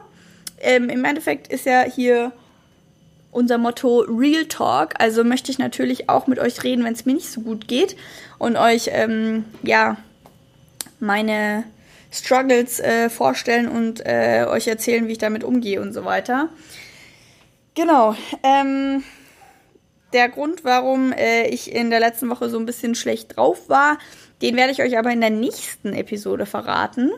ähm, 0.60 0.90
im 0.90 1.06
Endeffekt 1.06 1.48
ist 1.48 1.66
ja 1.68 1.84
hier 1.84 2.32
unser 3.32 3.60
Motto 3.60 4.00
Real 4.08 4.46
Talk. 4.46 4.94
Also 5.00 5.24
möchte 5.24 5.52
ich 5.52 5.60
natürlich 5.60 6.10
auch 6.10 6.26
mit 6.26 6.40
euch 6.40 6.64
reden, 6.64 6.84
wenn 6.84 6.94
es 6.94 7.06
mir 7.06 7.14
nicht 7.14 7.30
so 7.30 7.42
gut 7.42 7.68
geht 7.68 7.96
und 8.40 8.58
euch 8.58 8.90
ähm, 8.92 9.46
ja 9.62 9.98
meine 11.00 11.66
Struggles 12.12 12.80
äh, 12.80 13.10
vorstellen 13.10 13.68
und 13.68 14.04
äh, 14.06 14.46
euch 14.48 14.68
erzählen, 14.68 15.08
wie 15.08 15.14
ich 15.14 15.18
damit 15.18 15.44
umgehe 15.44 15.82
und 15.82 15.94
so 15.94 16.06
weiter. 16.06 16.50
Genau. 17.76 18.16
Ähm, 18.42 19.04
der 20.14 20.30
Grund, 20.30 20.64
warum 20.64 21.12
äh, 21.12 21.48
ich 21.48 21.72
in 21.72 21.90
der 21.90 22.00
letzten 22.00 22.30
Woche 22.30 22.50
so 22.50 22.58
ein 22.58 22.66
bisschen 22.66 22.96
schlecht 22.96 23.36
drauf 23.36 23.68
war, 23.68 23.98
den 24.42 24.56
werde 24.56 24.72
ich 24.72 24.82
euch 24.82 24.98
aber 24.98 25.12
in 25.12 25.22
der 25.22 25.30
nächsten 25.30 25.94
Episode 25.94 26.46
verraten. 26.46 27.12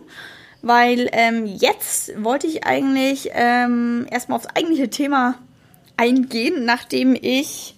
Weil 0.63 1.09
ähm, 1.13 1.45
jetzt 1.45 2.11
wollte 2.23 2.47
ich 2.47 2.65
eigentlich 2.65 3.29
ähm, 3.33 4.07
erstmal 4.09 4.37
aufs 4.37 4.47
eigentliche 4.47 4.89
Thema 4.89 5.35
eingehen, 5.95 6.65
nachdem 6.65 7.15
ich 7.15 7.75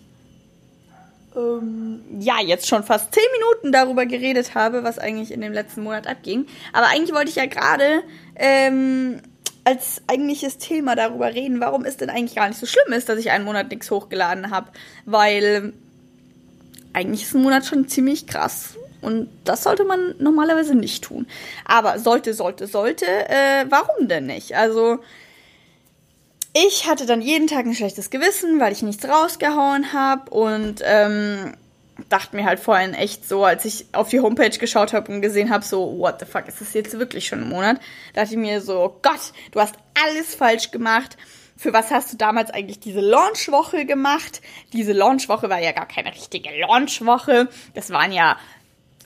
ähm, 1.35 2.01
ja, 2.19 2.35
jetzt 2.41 2.67
schon 2.67 2.83
fast 2.83 3.13
zehn 3.13 3.23
Minuten 3.39 3.71
darüber 3.71 4.05
geredet 4.05 4.55
habe, 4.55 4.83
was 4.83 4.99
eigentlich 4.99 5.31
in 5.31 5.41
dem 5.41 5.53
letzten 5.53 5.83
Monat 5.83 6.07
abging. 6.07 6.47
Aber 6.71 6.87
eigentlich 6.87 7.13
wollte 7.13 7.29
ich 7.29 7.35
ja 7.35 7.45
gerade 7.45 8.03
ähm, 8.35 9.21
als 9.69 10.01
eigentliches 10.07 10.57
Thema 10.57 10.95
darüber 10.95 11.33
reden, 11.33 11.59
warum 11.59 11.85
es 11.85 11.97
denn 11.97 12.09
eigentlich 12.09 12.35
gar 12.35 12.47
nicht 12.47 12.59
so 12.59 12.65
schlimm 12.65 12.91
ist, 12.93 13.07
dass 13.07 13.19
ich 13.19 13.29
einen 13.29 13.45
Monat 13.45 13.69
nichts 13.69 13.91
hochgeladen 13.91 14.49
habe. 14.49 14.71
Weil 15.05 15.73
eigentlich 16.93 17.23
ist 17.23 17.35
ein 17.35 17.43
Monat 17.43 17.65
schon 17.65 17.87
ziemlich 17.87 18.25
krass. 18.25 18.75
Und 19.01 19.29
das 19.45 19.63
sollte 19.63 19.85
man 19.85 20.15
normalerweise 20.17 20.73
nicht 20.73 21.03
tun. 21.03 21.27
Aber 21.65 21.99
sollte, 21.99 22.33
sollte, 22.33 22.65
sollte, 22.65 23.05
äh, 23.05 23.65
warum 23.69 24.07
denn 24.07 24.25
nicht? 24.25 24.55
Also, 24.55 24.97
ich 26.53 26.87
hatte 26.87 27.05
dann 27.05 27.21
jeden 27.21 27.47
Tag 27.47 27.65
ein 27.65 27.75
schlechtes 27.75 28.09
Gewissen, 28.09 28.59
weil 28.59 28.73
ich 28.73 28.81
nichts 28.81 29.07
rausgehauen 29.07 29.93
habe 29.93 30.31
und 30.31 30.81
ähm, 30.83 31.53
dachte 32.09 32.35
mir 32.35 32.45
halt 32.45 32.59
vorhin 32.59 32.93
echt 32.93 33.27
so, 33.27 33.45
als 33.45 33.65
ich 33.65 33.85
auf 33.93 34.09
die 34.09 34.19
Homepage 34.19 34.57
geschaut 34.57 34.93
habe 34.93 35.11
und 35.11 35.21
gesehen 35.21 35.49
habe, 35.49 35.63
so, 35.63 35.97
what 35.97 36.19
the 36.19 36.25
fuck, 36.25 36.47
ist 36.47 36.61
das 36.61 36.73
jetzt 36.73 36.97
wirklich 36.97 37.27
schon 37.27 37.43
ein 37.43 37.49
Monat? 37.49 37.79
dachte 38.13 38.31
ich 38.31 38.37
mir 38.37 38.61
so, 38.61 38.99
Gott, 39.01 39.33
du 39.51 39.59
hast 39.59 39.75
alles 40.03 40.35
falsch 40.35 40.71
gemacht. 40.71 41.17
Für 41.55 41.73
was 41.73 41.91
hast 41.91 42.13
du 42.13 42.17
damals 42.17 42.51
eigentlich 42.51 42.79
diese 42.79 43.01
Launchwoche 43.01 43.85
gemacht? 43.85 44.41
Diese 44.71 44.93
Launchwoche 44.93 45.49
war 45.49 45.59
ja 45.59 45.73
gar 45.73 45.87
keine 45.87 46.13
richtige 46.13 46.49
Launchwoche. 46.57 47.49
Das 47.73 47.89
waren 47.89 48.11
ja 48.11 48.37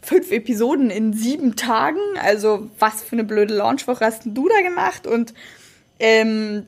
fünf 0.04 0.32
Episoden 0.32 0.90
in 0.90 1.14
sieben 1.14 1.56
Tagen. 1.56 2.00
Also 2.22 2.70
was 2.78 3.02
für 3.02 3.14
eine 3.14 3.24
blöde 3.24 3.56
Launchwoche 3.56 4.06
hast 4.06 4.24
du 4.26 4.48
da 4.48 4.62
gemacht? 4.62 5.08
Und 5.08 5.34
ähm, 6.00 6.68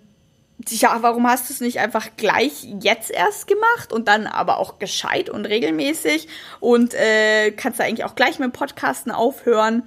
ja, 0.70 0.98
warum 1.02 1.28
hast 1.28 1.50
du 1.50 1.54
es 1.54 1.62
nicht 1.62 1.80
einfach 1.80 2.10
gleich 2.18 2.66
jetzt 2.82 3.12
erst 3.12 3.48
gemacht 3.48 3.92
und 3.92 4.08
dann 4.08 4.26
aber 4.26 4.58
auch 4.58 4.80
gescheit 4.80 5.30
und 5.30 5.46
regelmäßig 5.46 6.28
und 6.60 6.94
äh, 6.94 7.52
kannst 7.52 7.80
du 7.80 7.84
eigentlich 7.84 8.06
auch 8.06 8.16
gleich 8.16 8.40
mit 8.40 8.50
dem 8.50 8.54
Podcasten 8.54 9.12
aufhören, 9.12 9.84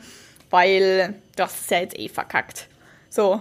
weil 0.50 1.14
das 1.37 1.60
ist 1.60 1.70
ja 1.70 1.80
jetzt 1.80 1.98
eh 1.98 2.08
verkackt. 2.08 2.68
So. 3.10 3.40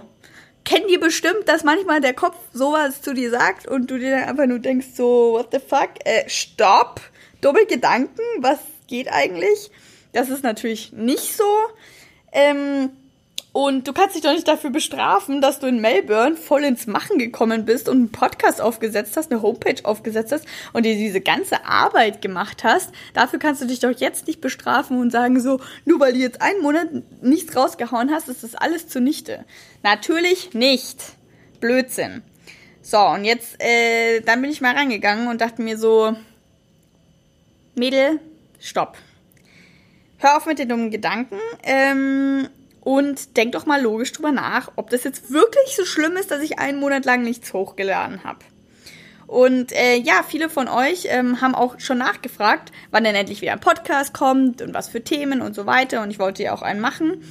Kennt 0.64 0.90
ihr 0.90 1.00
bestimmt, 1.00 1.48
dass 1.48 1.64
manchmal 1.64 2.00
der 2.00 2.12
Kopf 2.12 2.36
sowas 2.52 3.00
zu 3.00 3.14
dir 3.14 3.30
sagt 3.30 3.66
und 3.66 3.90
du 3.90 3.98
dir 3.98 4.10
dann 4.10 4.28
einfach 4.28 4.46
nur 4.46 4.58
denkst 4.58 4.88
so, 4.94 5.32
what 5.32 5.48
the 5.52 5.60
fuck? 5.60 5.90
Äh, 6.04 6.28
stopp! 6.28 7.00
Dumme 7.40 7.64
Gedanken, 7.66 8.20
was 8.40 8.58
geht 8.86 9.08
eigentlich? 9.10 9.70
Das 10.12 10.28
ist 10.28 10.42
natürlich 10.42 10.92
nicht 10.92 11.36
so. 11.36 11.44
Ähm, 12.32 12.90
und 13.52 13.88
du 13.88 13.92
kannst 13.92 14.14
dich 14.14 14.22
doch 14.22 14.32
nicht 14.32 14.46
dafür 14.46 14.70
bestrafen, 14.70 15.40
dass 15.40 15.58
du 15.58 15.66
in 15.66 15.80
Melbourne 15.80 16.36
voll 16.36 16.64
ins 16.64 16.86
Machen 16.86 17.18
gekommen 17.18 17.64
bist 17.64 17.88
und 17.88 17.96
einen 17.96 18.12
Podcast 18.12 18.60
aufgesetzt 18.60 19.16
hast, 19.16 19.32
eine 19.32 19.42
Homepage 19.42 19.84
aufgesetzt 19.84 20.32
hast 20.32 20.44
und 20.74 20.84
dir 20.84 20.94
diese 20.94 21.20
ganze 21.20 21.64
Arbeit 21.64 22.20
gemacht 22.20 22.62
hast. 22.62 22.92
Dafür 23.14 23.38
kannst 23.38 23.62
du 23.62 23.66
dich 23.66 23.80
doch 23.80 23.90
jetzt 23.90 24.26
nicht 24.26 24.40
bestrafen 24.40 24.98
und 24.98 25.10
sagen 25.10 25.40
so, 25.40 25.60
nur 25.86 25.98
weil 25.98 26.12
du 26.12 26.18
jetzt 26.18 26.42
einen 26.42 26.62
Monat 26.62 26.88
nichts 27.22 27.56
rausgehauen 27.56 28.10
hast, 28.10 28.28
ist 28.28 28.44
das 28.44 28.54
alles 28.54 28.86
zunichte. 28.88 29.44
Natürlich 29.82 30.52
nicht. 30.52 31.02
Blödsinn. 31.58 32.22
So, 32.82 33.00
und 33.00 33.24
jetzt, 33.24 33.60
äh, 33.60 34.20
dann 34.20 34.40
bin 34.40 34.50
ich 34.50 34.60
mal 34.60 34.74
rangegangen 34.74 35.28
und 35.28 35.40
dachte 35.40 35.62
mir 35.62 35.78
so, 35.78 36.14
Mädel, 37.74 38.20
stopp. 38.60 38.96
Hör 40.18 40.36
auf 40.36 40.46
mit 40.46 40.58
den 40.58 40.68
dummen 40.68 40.90
Gedanken. 40.90 41.38
Ähm, 41.62 42.48
und 42.88 43.36
denk 43.36 43.52
doch 43.52 43.66
mal 43.66 43.82
logisch 43.82 44.12
drüber 44.12 44.32
nach, 44.32 44.72
ob 44.76 44.88
das 44.88 45.04
jetzt 45.04 45.30
wirklich 45.30 45.76
so 45.76 45.84
schlimm 45.84 46.16
ist, 46.16 46.30
dass 46.30 46.40
ich 46.40 46.58
einen 46.58 46.80
Monat 46.80 47.04
lang 47.04 47.22
nichts 47.22 47.52
hochgeladen 47.52 48.24
habe. 48.24 48.38
Und 49.26 49.72
äh, 49.72 49.96
ja, 49.96 50.24
viele 50.26 50.48
von 50.48 50.68
euch 50.68 51.06
ähm, 51.10 51.42
haben 51.42 51.54
auch 51.54 51.78
schon 51.80 51.98
nachgefragt, 51.98 52.72
wann 52.90 53.04
denn 53.04 53.14
endlich 53.14 53.42
wieder 53.42 53.52
ein 53.52 53.60
Podcast 53.60 54.14
kommt 54.14 54.62
und 54.62 54.72
was 54.72 54.88
für 54.88 55.04
Themen 55.04 55.42
und 55.42 55.54
so 55.54 55.66
weiter. 55.66 56.02
Und 56.02 56.10
ich 56.10 56.18
wollte 56.18 56.42
ja 56.42 56.54
auch 56.54 56.62
einen 56.62 56.80
machen. 56.80 57.22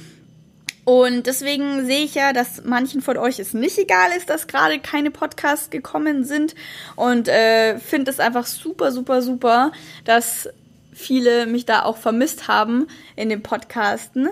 Und 0.84 1.26
deswegen 1.26 1.86
sehe 1.86 2.04
ich 2.04 2.14
ja, 2.14 2.32
dass 2.32 2.62
manchen 2.64 3.02
von 3.02 3.16
euch 3.16 3.40
es 3.40 3.52
nicht 3.52 3.78
egal 3.78 4.10
ist, 4.16 4.30
dass 4.30 4.46
gerade 4.46 4.78
keine 4.78 5.10
Podcasts 5.10 5.70
gekommen 5.70 6.22
sind. 6.22 6.54
Und 6.94 7.26
äh, 7.26 7.80
finde 7.80 8.12
es 8.12 8.20
einfach 8.20 8.46
super, 8.46 8.92
super, 8.92 9.22
super, 9.22 9.72
dass 10.04 10.48
viele 10.92 11.46
mich 11.46 11.66
da 11.66 11.82
auch 11.82 11.96
vermisst 11.96 12.46
haben 12.46 12.86
in 13.16 13.28
den 13.28 13.42
Podcasten. 13.42 14.28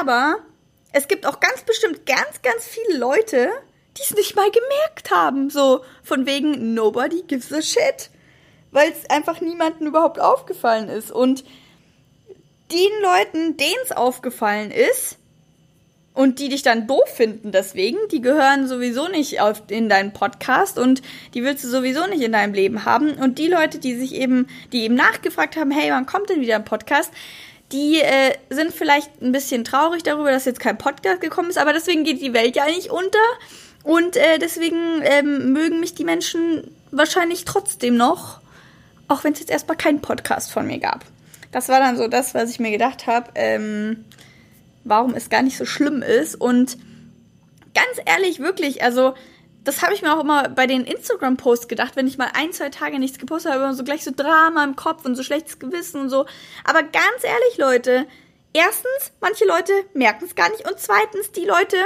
Aber 0.00 0.38
es 0.92 1.08
gibt 1.08 1.26
auch 1.26 1.40
ganz 1.40 1.62
bestimmt 1.62 2.06
ganz, 2.06 2.42
ganz 2.42 2.66
viele 2.66 2.98
Leute, 2.98 3.50
die 3.96 4.02
es 4.02 4.14
nicht 4.14 4.36
mal 4.36 4.50
gemerkt 4.50 5.10
haben. 5.10 5.50
So 5.50 5.84
von 6.02 6.26
wegen 6.26 6.74
nobody 6.74 7.22
gives 7.26 7.52
a 7.52 7.62
shit. 7.62 8.10
Weil 8.70 8.90
es 8.90 9.08
einfach 9.10 9.40
niemandem 9.40 9.86
überhaupt 9.86 10.20
aufgefallen 10.20 10.88
ist. 10.88 11.10
Und 11.10 11.44
den 12.70 12.90
Leuten, 13.02 13.56
denen 13.56 13.80
es 13.82 13.92
aufgefallen 13.92 14.70
ist, 14.70 15.18
und 16.18 16.40
die 16.40 16.48
dich 16.48 16.62
dann 16.62 16.88
doof 16.88 17.08
finden 17.14 17.52
deswegen, 17.52 17.96
die 18.10 18.20
gehören 18.20 18.66
sowieso 18.66 19.06
nicht 19.06 19.40
auf, 19.40 19.62
in 19.68 19.88
deinen 19.88 20.12
Podcast 20.12 20.76
und 20.76 21.00
die 21.32 21.44
willst 21.44 21.62
du 21.62 21.68
sowieso 21.68 22.08
nicht 22.08 22.22
in 22.22 22.32
deinem 22.32 22.54
Leben 22.54 22.84
haben. 22.84 23.12
Und 23.12 23.38
die 23.38 23.46
Leute, 23.46 23.78
die 23.78 23.94
sich 23.94 24.16
eben, 24.16 24.48
die 24.72 24.82
eben 24.82 24.96
nachgefragt 24.96 25.56
haben, 25.56 25.70
hey, 25.70 25.92
wann 25.92 26.06
kommt 26.06 26.28
denn 26.28 26.40
wieder 26.40 26.56
ein 26.56 26.64
Podcast? 26.64 27.12
Die 27.72 28.00
äh, 28.00 28.34
sind 28.50 28.72
vielleicht 28.72 29.20
ein 29.20 29.32
bisschen 29.32 29.64
traurig 29.64 30.02
darüber, 30.02 30.30
dass 30.30 30.44
jetzt 30.44 30.60
kein 30.60 30.78
Podcast 30.78 31.20
gekommen 31.20 31.50
ist, 31.50 31.58
aber 31.58 31.72
deswegen 31.72 32.04
geht 32.04 32.20
die 32.20 32.32
Welt 32.32 32.56
ja 32.56 32.66
nicht 32.66 32.90
unter. 32.90 33.18
Und 33.84 34.16
äh, 34.16 34.38
deswegen 34.38 35.02
ähm, 35.02 35.52
mögen 35.52 35.80
mich 35.80 35.94
die 35.94 36.04
Menschen 36.04 36.70
wahrscheinlich 36.90 37.44
trotzdem 37.44 37.96
noch, 37.96 38.40
auch 39.06 39.24
wenn 39.24 39.32
es 39.32 39.40
jetzt 39.40 39.50
erstmal 39.50 39.76
keinen 39.76 40.00
Podcast 40.00 40.50
von 40.50 40.66
mir 40.66 40.78
gab. 40.78 41.04
Das 41.52 41.68
war 41.68 41.80
dann 41.80 41.96
so 41.96 42.08
das, 42.08 42.34
was 42.34 42.50
ich 42.50 42.58
mir 42.58 42.70
gedacht 42.70 43.06
habe, 43.06 43.30
ähm, 43.34 44.04
warum 44.84 45.14
es 45.14 45.30
gar 45.30 45.42
nicht 45.42 45.56
so 45.56 45.64
schlimm 45.64 46.02
ist. 46.02 46.34
Und 46.34 46.76
ganz 47.74 48.00
ehrlich, 48.04 48.40
wirklich, 48.40 48.82
also 48.82 49.14
das 49.68 49.82
habe 49.82 49.92
ich 49.92 50.00
mir 50.00 50.16
auch 50.16 50.20
immer 50.20 50.48
bei 50.48 50.66
den 50.66 50.84
Instagram-Posts 50.84 51.68
gedacht, 51.68 51.94
wenn 51.94 52.06
ich 52.06 52.16
mal 52.16 52.30
ein, 52.32 52.54
zwei 52.54 52.70
Tage 52.70 52.98
nichts 52.98 53.18
gepostet 53.18 53.52
habe, 53.52 53.74
so 53.74 53.84
gleich 53.84 54.02
so 54.02 54.10
Drama 54.16 54.64
im 54.64 54.76
Kopf 54.76 55.04
und 55.04 55.14
so 55.14 55.22
schlechtes 55.22 55.58
Gewissen 55.58 56.00
und 56.00 56.08
so. 56.08 56.24
Aber 56.64 56.82
ganz 56.82 57.22
ehrlich, 57.22 57.58
Leute, 57.58 58.06
erstens, 58.54 59.12
manche 59.20 59.44
Leute 59.44 59.72
merken 59.92 60.24
es 60.24 60.34
gar 60.34 60.48
nicht 60.48 60.66
und 60.66 60.80
zweitens, 60.80 61.32
die 61.32 61.44
Leute, 61.44 61.76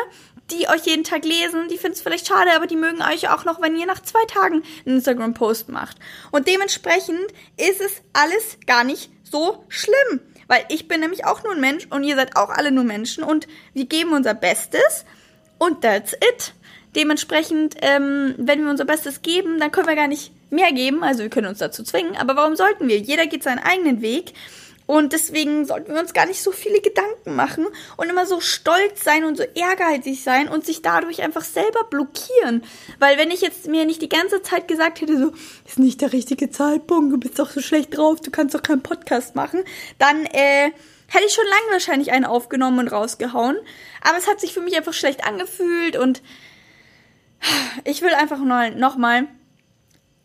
die 0.52 0.68
euch 0.68 0.82
jeden 0.84 1.02
Tag 1.02 1.24
lesen, 1.24 1.66
die 1.68 1.76
finden 1.76 1.96
es 1.96 2.02
vielleicht 2.02 2.28
schade, 2.28 2.52
aber 2.54 2.68
die 2.68 2.76
mögen 2.76 3.02
euch 3.02 3.28
auch 3.30 3.44
noch, 3.44 3.60
wenn 3.60 3.74
ihr 3.74 3.86
nach 3.86 4.00
zwei 4.00 4.24
Tagen 4.26 4.62
einen 4.86 4.98
Instagram-Post 4.98 5.68
macht. 5.68 5.96
Und 6.30 6.46
dementsprechend 6.46 7.32
ist 7.56 7.80
es 7.80 8.00
alles 8.12 8.58
gar 8.64 8.84
nicht 8.84 9.10
so 9.24 9.64
schlimm. 9.68 10.20
Weil 10.46 10.64
ich 10.68 10.86
bin 10.86 11.00
nämlich 11.00 11.24
auch 11.24 11.42
nur 11.42 11.52
ein 11.52 11.60
Mensch 11.60 11.88
und 11.90 12.04
ihr 12.04 12.14
seid 12.14 12.36
auch 12.36 12.50
alle 12.50 12.70
nur 12.70 12.84
Menschen 12.84 13.24
und 13.24 13.48
wir 13.74 13.86
geben 13.86 14.12
unser 14.12 14.34
Bestes 14.34 15.04
und 15.58 15.80
that's 15.80 16.12
it. 16.12 16.54
Dementsprechend, 16.94 17.76
ähm, 17.80 18.34
wenn 18.38 18.62
wir 18.62 18.70
unser 18.70 18.84
Bestes 18.84 19.22
geben, 19.22 19.58
dann 19.58 19.70
können 19.70 19.88
wir 19.88 19.96
gar 19.96 20.08
nicht 20.08 20.32
mehr 20.50 20.72
geben. 20.72 21.02
Also 21.02 21.22
wir 21.22 21.30
können 21.30 21.48
uns 21.48 21.58
dazu 21.58 21.82
zwingen. 21.82 22.16
Aber 22.16 22.36
warum 22.36 22.56
sollten 22.56 22.88
wir? 22.88 22.98
Jeder 22.98 23.26
geht 23.26 23.42
seinen 23.42 23.60
eigenen 23.60 24.02
Weg. 24.02 24.34
Und 24.86 25.12
deswegen 25.12 25.64
sollten 25.64 25.94
wir 25.94 26.00
uns 26.00 26.12
gar 26.12 26.26
nicht 26.26 26.42
so 26.42 26.50
viele 26.50 26.80
Gedanken 26.80 27.34
machen 27.34 27.66
und 27.96 28.10
immer 28.10 28.26
so 28.26 28.40
stolz 28.40 29.04
sein 29.04 29.24
und 29.24 29.36
so 29.36 29.44
ehrgeizig 29.54 30.22
sein 30.22 30.48
und 30.48 30.66
sich 30.66 30.82
dadurch 30.82 31.22
einfach 31.22 31.44
selber 31.44 31.84
blockieren. 31.88 32.64
Weil 32.98 33.16
wenn 33.16 33.30
ich 33.30 33.40
jetzt 33.40 33.68
mir 33.68 33.86
nicht 33.86 34.02
die 34.02 34.08
ganze 34.08 34.42
Zeit 34.42 34.68
gesagt 34.68 35.00
hätte, 35.00 35.16
so, 35.16 35.32
ist 35.66 35.78
nicht 35.78 36.00
der 36.00 36.12
richtige 36.12 36.50
Zeitpunkt, 36.50 37.12
du 37.12 37.18
bist 37.18 37.38
doch 37.38 37.50
so 37.50 37.60
schlecht 37.60 37.96
drauf, 37.96 38.20
du 38.20 38.30
kannst 38.30 38.54
doch 38.54 38.62
keinen 38.62 38.82
Podcast 38.82 39.34
machen, 39.36 39.62
dann, 39.98 40.26
äh, 40.26 40.72
hätte 41.12 41.24
ich 41.26 41.34
schon 41.34 41.44
lange 41.44 41.72
wahrscheinlich 41.72 42.12
einen 42.12 42.24
aufgenommen 42.24 42.80
und 42.80 42.88
rausgehauen. 42.88 43.56
Aber 44.00 44.18
es 44.18 44.26
hat 44.26 44.40
sich 44.40 44.52
für 44.52 44.60
mich 44.60 44.76
einfach 44.76 44.94
schlecht 44.94 45.24
angefühlt 45.24 45.96
und 45.96 46.22
ich 47.84 48.02
will 48.02 48.14
einfach 48.14 48.38
nochmal 48.38 49.26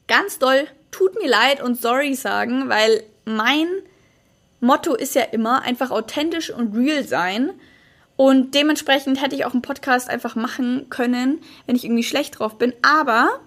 ganz 0.08 0.40
doll 0.40 0.68
tut 0.92 1.16
mir 1.22 1.30
leid 1.30 1.62
und 1.62 1.80
sorry 1.80 2.16
sagen, 2.16 2.70
weil 2.70 3.04
mein 3.26 3.68
Motto 4.60 4.96
ist 4.96 5.16
ja 5.16 5.24
immer 5.24 5.62
einfach 5.62 5.92
authentisch 5.92 6.50
und 6.50 6.76
real 6.76 7.04
sein. 7.04 7.52
Und 8.16 8.56
dementsprechend 8.56 9.22
hätte 9.22 9.36
ich 9.36 9.46
auch 9.46 9.54
einen 9.54 9.62
Podcast 9.62 10.10
einfach 10.10 10.36
machen 10.36 10.90
können, 10.90 11.40
wenn 11.66 11.76
ich 11.76 11.86
irgendwie 11.86 12.04
schlecht 12.04 12.40
drauf 12.40 12.58
bin. 12.58 12.74
Aber, 12.82 13.40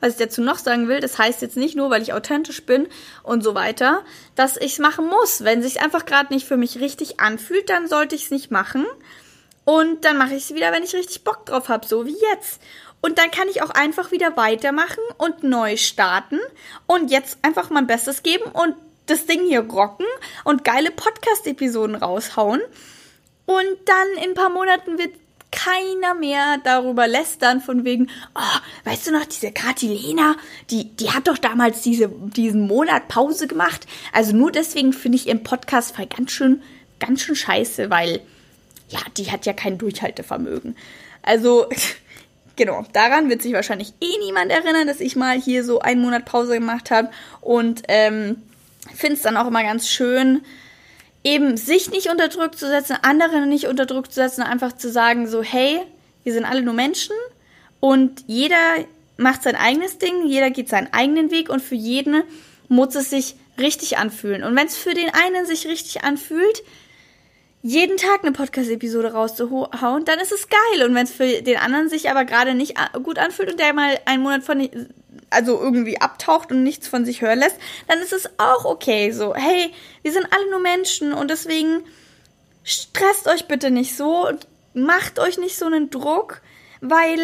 was 0.00 0.12
ich 0.12 0.18
dazu 0.18 0.42
noch 0.42 0.58
sagen 0.58 0.86
will, 0.88 1.00
das 1.00 1.18
heißt 1.18 1.40
jetzt 1.40 1.56
nicht 1.56 1.76
nur, 1.76 1.88
weil 1.88 2.02
ich 2.02 2.12
authentisch 2.12 2.66
bin 2.66 2.88
und 3.22 3.42
so 3.42 3.54
weiter, 3.54 4.02
dass 4.34 4.58
ich 4.58 4.72
es 4.72 4.78
machen 4.78 5.06
muss. 5.06 5.44
Wenn 5.44 5.62
sich 5.62 5.80
einfach 5.80 6.04
gerade 6.04 6.34
nicht 6.34 6.46
für 6.46 6.58
mich 6.58 6.78
richtig 6.80 7.20
anfühlt, 7.20 7.70
dann 7.70 7.88
sollte 7.88 8.14
ich 8.14 8.24
es 8.24 8.30
nicht 8.30 8.50
machen. 8.50 8.84
Und 9.64 10.04
dann 10.04 10.18
mache 10.18 10.34
ich 10.34 10.44
es 10.44 10.54
wieder, 10.54 10.72
wenn 10.72 10.82
ich 10.82 10.94
richtig 10.94 11.24
Bock 11.24 11.46
drauf 11.46 11.70
habe, 11.70 11.86
so 11.86 12.04
wie 12.04 12.16
jetzt. 12.32 12.60
Und 13.02 13.18
dann 13.18 13.30
kann 13.30 13.48
ich 13.48 13.62
auch 13.62 13.70
einfach 13.70 14.12
wieder 14.12 14.36
weitermachen 14.36 15.02
und 15.18 15.42
neu 15.42 15.76
starten 15.76 16.38
und 16.86 17.10
jetzt 17.10 17.38
einfach 17.42 17.68
mein 17.68 17.86
Bestes 17.86 18.22
geben 18.22 18.44
und 18.44 18.74
das 19.06 19.26
Ding 19.26 19.44
hier 19.44 19.60
rocken 19.60 20.06
und 20.44 20.64
geile 20.64 20.90
Podcast-Episoden 20.90 21.96
raushauen. 21.96 22.60
Und 23.44 23.76
dann 23.84 24.24
in 24.24 24.30
ein 24.30 24.34
paar 24.34 24.50
Monaten 24.50 24.98
wird 24.98 25.12
keiner 25.50 26.14
mehr 26.14 26.58
darüber 26.64 27.06
lästern, 27.06 27.60
von 27.60 27.84
wegen, 27.84 28.08
oh, 28.34 28.88
weißt 28.88 29.08
du 29.08 29.12
noch, 29.12 29.26
diese 29.26 29.52
Kati 29.52 29.88
Lena, 29.88 30.36
die, 30.70 30.84
die 30.96 31.10
hat 31.10 31.28
doch 31.28 31.38
damals 31.38 31.82
diese, 31.82 32.08
diesen 32.08 32.66
Monat 32.66 33.08
Pause 33.08 33.46
gemacht. 33.46 33.86
Also 34.12 34.34
nur 34.34 34.50
deswegen 34.50 34.92
finde 34.92 35.16
ich 35.16 35.28
ihren 35.28 35.44
Podcast 35.44 35.94
voll 35.94 36.06
ganz 36.06 36.32
schön, 36.32 36.62
ganz 36.98 37.22
schön 37.22 37.36
scheiße, 37.36 37.90
weil, 37.90 38.20
ja, 38.88 39.00
die 39.16 39.30
hat 39.30 39.44
ja 39.44 39.52
kein 39.52 39.76
Durchhaltevermögen. 39.76 40.76
Also, 41.22 41.68
Genau, 42.56 42.84
daran 42.92 43.30
wird 43.30 43.42
sich 43.42 43.54
wahrscheinlich 43.54 43.94
eh 44.00 44.18
niemand 44.24 44.50
erinnern, 44.50 44.86
dass 44.86 45.00
ich 45.00 45.16
mal 45.16 45.40
hier 45.40 45.64
so 45.64 45.80
einen 45.80 46.02
Monat 46.02 46.24
Pause 46.24 46.54
gemacht 46.54 46.90
habe. 46.90 47.10
Und 47.40 47.82
ähm, 47.88 48.42
finde 48.94 49.14
es 49.14 49.22
dann 49.22 49.36
auch 49.36 49.46
immer 49.46 49.62
ganz 49.62 49.88
schön, 49.88 50.42
eben 51.24 51.56
sich 51.56 51.90
nicht 51.90 52.08
unter 52.08 52.28
Druck 52.28 52.58
zu 52.58 52.66
setzen, 52.66 52.96
andere 53.02 53.46
nicht 53.46 53.66
unter 53.68 53.86
Druck 53.86 54.12
zu 54.12 54.16
setzen, 54.16 54.42
einfach 54.42 54.76
zu 54.76 54.90
sagen, 54.90 55.28
so, 55.28 55.42
hey, 55.42 55.80
wir 56.24 56.32
sind 56.32 56.44
alle 56.44 56.62
nur 56.62 56.74
Menschen 56.74 57.16
und 57.80 58.24
jeder 58.26 58.56
macht 59.16 59.42
sein 59.42 59.56
eigenes 59.56 59.98
Ding, 59.98 60.26
jeder 60.26 60.50
geht 60.50 60.68
seinen 60.68 60.92
eigenen 60.92 61.30
Weg 61.30 61.48
und 61.48 61.62
für 61.62 61.74
jeden 61.74 62.22
muss 62.68 62.94
es 62.94 63.10
sich 63.10 63.36
richtig 63.58 63.98
anfühlen. 63.98 64.42
Und 64.42 64.56
wenn 64.56 64.66
es 64.66 64.76
für 64.76 64.94
den 64.94 65.10
einen 65.10 65.46
sich 65.46 65.66
richtig 65.66 66.02
anfühlt, 66.04 66.62
jeden 67.62 67.96
Tag 67.96 68.22
eine 68.22 68.32
Podcast-Episode 68.32 69.12
rauszuhauen, 69.12 70.04
dann 70.04 70.18
ist 70.18 70.32
es 70.32 70.48
geil. 70.48 70.84
Und 70.84 70.96
wenn 70.96 71.04
es 71.04 71.12
für 71.12 71.42
den 71.42 71.56
anderen 71.56 71.88
sich 71.88 72.10
aber 72.10 72.24
gerade 72.24 72.54
nicht 72.54 72.74
gut 73.04 73.18
anfühlt 73.18 73.52
und 73.52 73.60
der 73.60 73.72
mal 73.72 73.98
einen 74.04 74.22
Monat 74.22 74.42
von, 74.42 74.68
also 75.30 75.60
irgendwie 75.60 76.00
abtaucht 76.00 76.50
und 76.50 76.64
nichts 76.64 76.88
von 76.88 77.04
sich 77.04 77.22
hören 77.22 77.38
lässt, 77.38 77.56
dann 77.86 78.00
ist 78.00 78.12
es 78.12 78.28
auch 78.38 78.64
okay. 78.64 79.12
So, 79.12 79.34
hey, 79.34 79.72
wir 80.02 80.12
sind 80.12 80.26
alle 80.32 80.50
nur 80.50 80.58
Menschen 80.58 81.12
und 81.12 81.30
deswegen 81.30 81.84
stresst 82.64 83.28
euch 83.28 83.46
bitte 83.46 83.70
nicht 83.70 83.96
so 83.96 84.28
und 84.28 84.48
macht 84.74 85.20
euch 85.20 85.38
nicht 85.38 85.56
so 85.56 85.66
einen 85.66 85.88
Druck, 85.90 86.42
weil 86.80 87.20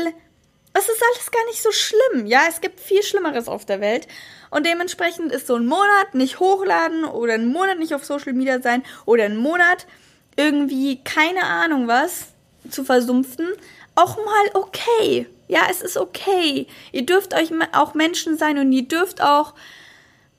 es 0.72 0.88
ist 0.88 1.02
alles 1.12 1.30
gar 1.32 1.44
nicht 1.46 1.62
so 1.62 1.72
schlimm. 1.72 2.26
Ja, 2.26 2.42
es 2.48 2.60
gibt 2.60 2.78
viel 2.78 3.02
Schlimmeres 3.02 3.48
auf 3.48 3.64
der 3.64 3.80
Welt. 3.80 4.06
Und 4.50 4.64
dementsprechend 4.64 5.32
ist 5.32 5.48
so 5.48 5.56
ein 5.56 5.66
Monat 5.66 6.14
nicht 6.14 6.38
hochladen 6.38 7.04
oder 7.04 7.34
ein 7.34 7.48
Monat 7.48 7.80
nicht 7.80 7.94
auf 7.94 8.04
Social 8.04 8.34
Media 8.34 8.62
sein 8.62 8.84
oder 9.04 9.24
ein 9.24 9.36
Monat 9.36 9.86
irgendwie 10.38 11.02
keine 11.02 11.42
Ahnung 11.42 11.88
was 11.88 12.28
zu 12.70 12.84
versumpfen, 12.84 13.46
auch 13.94 14.16
mal 14.16 14.50
okay. 14.54 15.26
Ja, 15.48 15.62
es 15.70 15.82
ist 15.82 15.96
okay. 15.96 16.66
Ihr 16.92 17.04
dürft 17.04 17.34
euch 17.34 17.50
auch 17.72 17.94
Menschen 17.94 18.38
sein 18.38 18.58
und 18.58 18.72
ihr 18.72 18.86
dürft 18.86 19.20
auch 19.20 19.54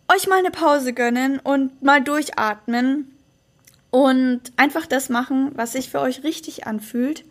euch 0.07 0.27
mal 0.27 0.39
eine 0.39 0.51
Pause 0.51 0.93
gönnen 0.93 1.39
und 1.39 1.83
mal 1.83 2.01
durchatmen 2.01 3.15
und 3.91 4.41
einfach 4.55 4.85
das 4.85 5.09
machen, 5.09 5.51
was 5.55 5.73
sich 5.73 5.89
für 5.89 5.99
euch 5.99 6.23
richtig 6.23 6.65
anfühlt 6.65 7.25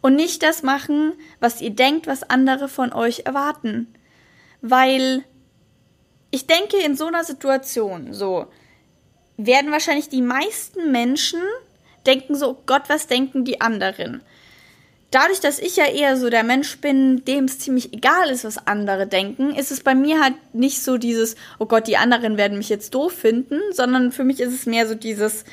und 0.00 0.14
nicht 0.14 0.42
das 0.42 0.62
machen, 0.62 1.14
was 1.40 1.60
ihr 1.60 1.70
denkt, 1.70 2.06
was 2.06 2.28
andere 2.28 2.68
von 2.68 2.92
euch 2.92 3.22
erwarten. 3.24 3.92
Weil 4.60 5.24
ich 6.30 6.46
denke, 6.46 6.76
in 6.78 6.96
so 6.96 7.06
einer 7.06 7.24
Situation, 7.24 8.12
so, 8.12 8.46
werden 9.36 9.72
wahrscheinlich 9.72 10.08
die 10.08 10.22
meisten 10.22 10.92
Menschen 10.92 11.40
denken 12.06 12.34
so, 12.34 12.50
oh 12.50 12.62
Gott, 12.66 12.84
was 12.88 13.06
denken 13.06 13.44
die 13.44 13.60
anderen? 13.60 14.22
Dadurch, 15.10 15.38
dass 15.38 15.60
ich 15.60 15.76
ja 15.76 15.86
eher 15.86 16.16
so 16.16 16.28
der 16.28 16.42
Mensch 16.42 16.78
bin, 16.78 17.24
dem 17.24 17.44
es 17.44 17.60
ziemlich 17.60 17.92
egal 17.92 18.30
ist, 18.30 18.44
was 18.44 18.66
andere 18.66 19.06
denken, 19.06 19.54
ist 19.54 19.70
es 19.70 19.80
bei 19.80 19.94
mir 19.94 20.20
halt 20.20 20.34
nicht 20.52 20.82
so 20.82 20.98
dieses, 20.98 21.36
oh 21.60 21.66
Gott, 21.66 21.86
die 21.86 21.96
anderen 21.96 22.36
werden 22.36 22.58
mich 22.58 22.68
jetzt 22.68 22.94
doof 22.94 23.12
finden, 23.12 23.60
sondern 23.70 24.10
für 24.10 24.24
mich 24.24 24.40
ist 24.40 24.52
es 24.52 24.66
mehr 24.66 24.88
so 24.88 24.96
dieses, 24.96 25.44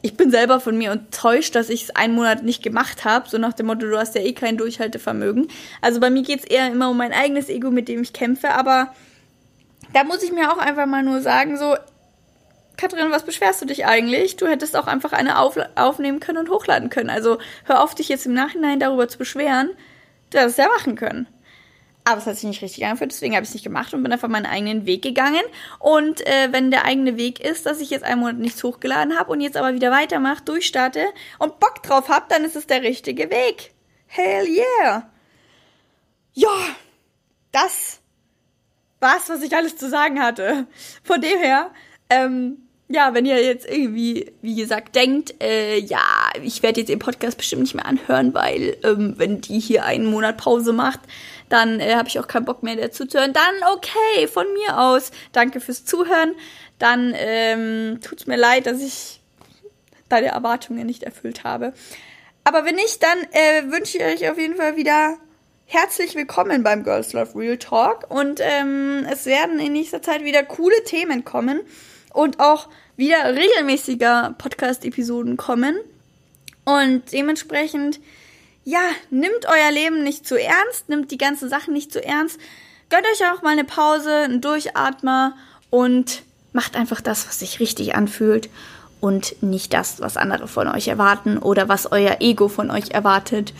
ich 0.00 0.16
bin 0.16 0.30
selber 0.30 0.60
von 0.60 0.78
mir 0.78 0.92
enttäuscht, 0.92 1.54
dass 1.54 1.68
ich 1.68 1.84
es 1.84 1.96
einen 1.96 2.14
Monat 2.14 2.42
nicht 2.42 2.62
gemacht 2.62 3.04
habe, 3.04 3.28
so 3.28 3.36
nach 3.36 3.52
dem 3.52 3.66
Motto, 3.66 3.86
du 3.86 3.98
hast 3.98 4.14
ja 4.14 4.22
eh 4.22 4.32
kein 4.32 4.56
Durchhaltevermögen. 4.56 5.48
Also 5.82 6.00
bei 6.00 6.08
mir 6.08 6.22
geht 6.22 6.40
es 6.40 6.46
eher 6.46 6.68
immer 6.68 6.88
um 6.88 6.96
mein 6.96 7.12
eigenes 7.12 7.50
Ego, 7.50 7.70
mit 7.70 7.88
dem 7.88 8.00
ich 8.00 8.14
kämpfe, 8.14 8.54
aber 8.54 8.94
da 9.92 10.04
muss 10.04 10.22
ich 10.22 10.32
mir 10.32 10.52
auch 10.52 10.58
einfach 10.58 10.86
mal 10.86 11.02
nur 11.02 11.20
sagen, 11.20 11.58
so, 11.58 11.76
Katrin, 12.76 13.10
was 13.10 13.24
beschwerst 13.24 13.62
du 13.62 13.66
dich 13.66 13.86
eigentlich? 13.86 14.36
Du 14.36 14.46
hättest 14.46 14.76
auch 14.76 14.86
einfach 14.86 15.12
eine 15.12 15.38
auf 15.38 15.58
aufnehmen 15.76 16.20
können 16.20 16.38
und 16.38 16.50
hochladen 16.50 16.90
können. 16.90 17.10
Also 17.10 17.38
hör 17.64 17.82
auf, 17.82 17.94
dich 17.94 18.08
jetzt 18.08 18.26
im 18.26 18.34
Nachhinein 18.34 18.80
darüber 18.80 19.08
zu 19.08 19.18
beschweren. 19.18 19.70
Du 20.30 20.38
hättest 20.38 20.58
ja 20.58 20.68
machen 20.68 20.96
können. 20.96 21.26
Aber 22.08 22.18
es 22.18 22.26
hat 22.26 22.36
sich 22.36 22.44
nicht 22.44 22.62
richtig 22.62 22.84
angefühlt, 22.86 23.10
deswegen 23.10 23.34
habe 23.34 23.42
ich 23.42 23.48
es 23.48 23.54
nicht 23.54 23.64
gemacht 23.64 23.92
und 23.92 24.04
bin 24.04 24.12
einfach 24.12 24.28
meinen 24.28 24.46
eigenen 24.46 24.86
Weg 24.86 25.02
gegangen. 25.02 25.42
Und 25.80 26.24
äh, 26.24 26.52
wenn 26.52 26.70
der 26.70 26.84
eigene 26.84 27.16
Weg 27.16 27.40
ist, 27.40 27.66
dass 27.66 27.80
ich 27.80 27.90
jetzt 27.90 28.04
einen 28.04 28.20
Monat 28.20 28.36
nichts 28.36 28.62
hochgeladen 28.62 29.18
habe 29.18 29.32
und 29.32 29.40
jetzt 29.40 29.56
aber 29.56 29.74
wieder 29.74 29.90
weitermache, 29.90 30.44
durchstarte 30.44 31.04
und 31.40 31.58
Bock 31.58 31.82
drauf 31.82 32.08
habe, 32.08 32.26
dann 32.28 32.44
ist 32.44 32.54
es 32.54 32.68
der 32.68 32.82
richtige 32.82 33.28
Weg. 33.30 33.72
Hell 34.06 34.46
yeah! 34.46 35.10
Ja, 36.32 36.56
das 37.50 38.00
war's, 39.00 39.28
was 39.28 39.42
ich 39.42 39.56
alles 39.56 39.76
zu 39.76 39.88
sagen 39.88 40.22
hatte. 40.22 40.68
Von 41.02 41.20
dem 41.20 41.40
her, 41.40 41.72
ähm, 42.08 42.65
ja, 42.88 43.14
wenn 43.14 43.26
ihr 43.26 43.42
jetzt 43.42 43.68
irgendwie, 43.68 44.32
wie 44.42 44.54
gesagt, 44.54 44.94
denkt, 44.94 45.34
äh, 45.42 45.78
ja, 45.78 46.00
ich 46.42 46.62
werde 46.62 46.80
jetzt 46.80 46.88
den 46.88 47.00
Podcast 47.00 47.36
bestimmt 47.36 47.62
nicht 47.62 47.74
mehr 47.74 47.86
anhören, 47.86 48.32
weil 48.32 48.76
ähm, 48.84 49.14
wenn 49.16 49.40
die 49.40 49.58
hier 49.58 49.84
einen 49.84 50.06
Monat 50.06 50.36
Pause 50.36 50.72
macht, 50.72 51.00
dann 51.48 51.80
äh, 51.80 51.96
habe 51.96 52.08
ich 52.08 52.20
auch 52.20 52.28
keinen 52.28 52.44
Bock 52.44 52.62
mehr 52.62 52.76
dazu 52.76 53.04
zu 53.04 53.18
hören. 53.18 53.32
Dann 53.32 53.54
okay, 53.74 54.28
von 54.28 54.46
mir 54.52 54.78
aus. 54.78 55.10
Danke 55.32 55.60
fürs 55.60 55.84
Zuhören. 55.84 56.36
Dann 56.78 57.12
ähm, 57.16 58.00
tut's 58.02 58.28
mir 58.28 58.36
leid, 58.36 58.66
dass 58.66 58.80
ich 58.80 59.20
deine 60.08 60.28
Erwartungen 60.28 60.86
nicht 60.86 61.02
erfüllt 61.02 61.42
habe. 61.42 61.72
Aber 62.44 62.64
wenn 62.64 62.76
nicht, 62.76 63.02
dann 63.02 63.18
äh, 63.32 63.72
wünsche 63.72 63.98
ich 63.98 64.04
euch 64.04 64.30
auf 64.30 64.38
jeden 64.38 64.54
Fall 64.54 64.76
wieder 64.76 65.16
herzlich 65.64 66.14
willkommen 66.14 66.62
beim 66.62 66.84
Girls 66.84 67.12
Love 67.12 67.36
Real 67.36 67.58
Talk. 67.58 68.08
Und 68.08 68.38
ähm, 68.40 69.04
es 69.10 69.26
werden 69.26 69.58
in 69.58 69.72
nächster 69.72 70.02
Zeit 70.02 70.22
wieder 70.22 70.44
coole 70.44 70.84
Themen 70.84 71.24
kommen 71.24 71.62
und 72.16 72.40
auch 72.40 72.68
wieder 72.96 73.36
regelmäßiger 73.36 74.34
Podcast-Episoden 74.38 75.36
kommen. 75.36 75.76
Und 76.64 77.12
dementsprechend, 77.12 78.00
ja, 78.64 78.80
nimmt 79.10 79.46
euer 79.46 79.70
Leben 79.70 80.02
nicht 80.02 80.26
zu 80.26 80.40
ernst, 80.40 80.88
nimmt 80.88 81.10
die 81.10 81.18
ganzen 81.18 81.48
Sachen 81.48 81.74
nicht 81.74 81.92
zu 81.92 82.02
ernst. 82.02 82.40
Gönnt 82.88 83.04
euch 83.12 83.26
auch 83.30 83.42
mal 83.42 83.50
eine 83.50 83.64
Pause, 83.64 84.12
einen 84.12 84.40
Durchatmer 84.40 85.36
und 85.70 86.22
macht 86.52 86.74
einfach 86.74 87.02
das, 87.02 87.28
was 87.28 87.40
sich 87.40 87.60
richtig 87.60 87.94
anfühlt 87.94 88.48
und 89.00 89.42
nicht 89.42 89.74
das, 89.74 90.00
was 90.00 90.16
andere 90.16 90.48
von 90.48 90.68
euch 90.68 90.88
erwarten 90.88 91.36
oder 91.36 91.68
was 91.68 91.92
euer 91.92 92.16
Ego 92.20 92.48
von 92.48 92.70
euch 92.70 92.92
erwartet, 92.92 93.52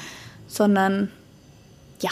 sondern 0.49 1.13
ja, 2.01 2.11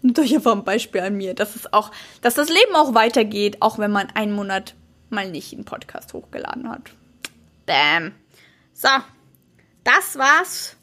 nehmt 0.00 0.18
euch 0.18 0.34
einfach 0.34 0.52
ein 0.52 0.64
Beispiel 0.64 1.02
an 1.02 1.16
mir, 1.16 1.34
dass 1.34 1.54
es 1.54 1.70
auch, 1.72 1.90
dass 2.22 2.34
das 2.34 2.48
Leben 2.48 2.74
auch 2.74 2.94
weitergeht, 2.94 3.58
auch 3.60 3.78
wenn 3.78 3.90
man 3.90 4.08
einen 4.14 4.32
Monat 4.32 4.74
mal 5.10 5.30
nicht 5.30 5.52
einen 5.52 5.64
Podcast 5.64 6.12
hochgeladen 6.12 6.68
hat. 6.68 6.90
Bam. 7.66 8.12
So, 8.72 8.88
das 9.84 10.16
war's 10.18 10.76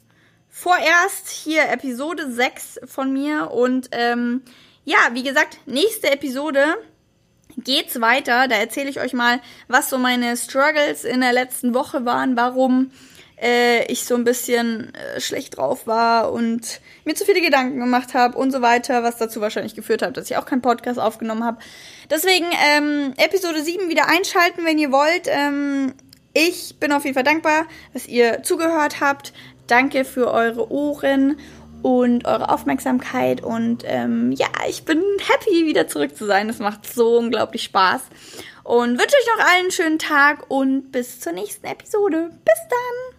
vorerst 0.49 1.29
hier 1.29 1.69
Episode 1.69 2.31
6 2.31 2.81
von 2.85 3.13
mir 3.13 3.51
und 3.51 3.89
ähm, 3.91 4.43
ja, 4.85 4.97
wie 5.13 5.23
gesagt, 5.23 5.59
nächste 5.65 6.11
Episode 6.11 6.77
geht's 7.57 7.99
weiter. 8.01 8.47
Da 8.47 8.55
erzähle 8.55 8.89
ich 8.89 8.99
euch 8.99 9.13
mal, 9.13 9.41
was 9.67 9.89
so 9.89 9.97
meine 9.97 10.37
Struggles 10.37 11.03
in 11.03 11.21
der 11.21 11.33
letzten 11.33 11.73
Woche 11.73 12.05
waren, 12.05 12.37
warum 12.37 12.91
äh, 13.41 13.85
ich 13.91 14.05
so 14.05 14.15
ein 14.15 14.23
bisschen 14.23 14.93
äh, 14.95 15.21
schlecht 15.21 15.57
drauf 15.57 15.87
war 15.87 16.31
und 16.31 16.81
mir 17.05 17.15
zu 17.15 17.25
viele 17.25 17.41
Gedanken 17.41 17.79
gemacht 17.79 18.13
habe 18.13 18.37
und 18.37 18.51
so 18.51 18.61
weiter, 18.61 19.03
was 19.03 19.17
dazu 19.17 19.41
wahrscheinlich 19.41 19.75
geführt 19.75 20.01
hat, 20.01 20.17
dass 20.17 20.29
ich 20.29 20.37
auch 20.37 20.45
keinen 20.45 20.61
Podcast 20.61 20.99
aufgenommen 20.99 21.43
habe. 21.43 21.59
Deswegen 22.09 22.47
ähm, 22.75 23.13
Episode 23.17 23.61
7 23.61 23.89
wieder 23.89 24.09
einschalten, 24.09 24.65
wenn 24.65 24.77
ihr 24.77 24.91
wollt. 24.91 25.27
Ähm, 25.27 25.93
ich 26.33 26.75
bin 26.79 26.91
auf 26.91 27.03
jeden 27.03 27.15
Fall 27.15 27.23
dankbar, 27.23 27.65
dass 27.93 28.07
ihr 28.07 28.43
zugehört 28.43 29.01
habt. 29.01 29.33
Danke 29.67 30.05
für 30.05 30.31
eure 30.31 30.71
Ohren 30.71 31.37
und 31.81 32.25
eure 32.25 32.49
Aufmerksamkeit. 32.49 33.41
Und 33.43 33.83
ähm, 33.85 34.31
ja, 34.31 34.47
ich 34.67 34.83
bin 34.83 35.01
happy, 35.19 35.65
wieder 35.65 35.87
zurück 35.87 36.15
zu 36.15 36.25
sein. 36.25 36.47
Das 36.47 36.59
macht 36.59 36.91
so 36.91 37.17
unglaublich 37.17 37.63
Spaß. 37.63 38.01
Und 38.63 38.99
wünsche 38.99 39.15
euch 39.15 39.37
noch 39.37 39.45
allen 39.45 39.61
einen 39.61 39.71
schönen 39.71 39.99
Tag 39.99 40.49
und 40.49 40.91
bis 40.91 41.19
zur 41.19 41.33
nächsten 41.33 41.65
Episode. 41.65 42.31
Bis 42.43 42.59
dann! 42.69 43.16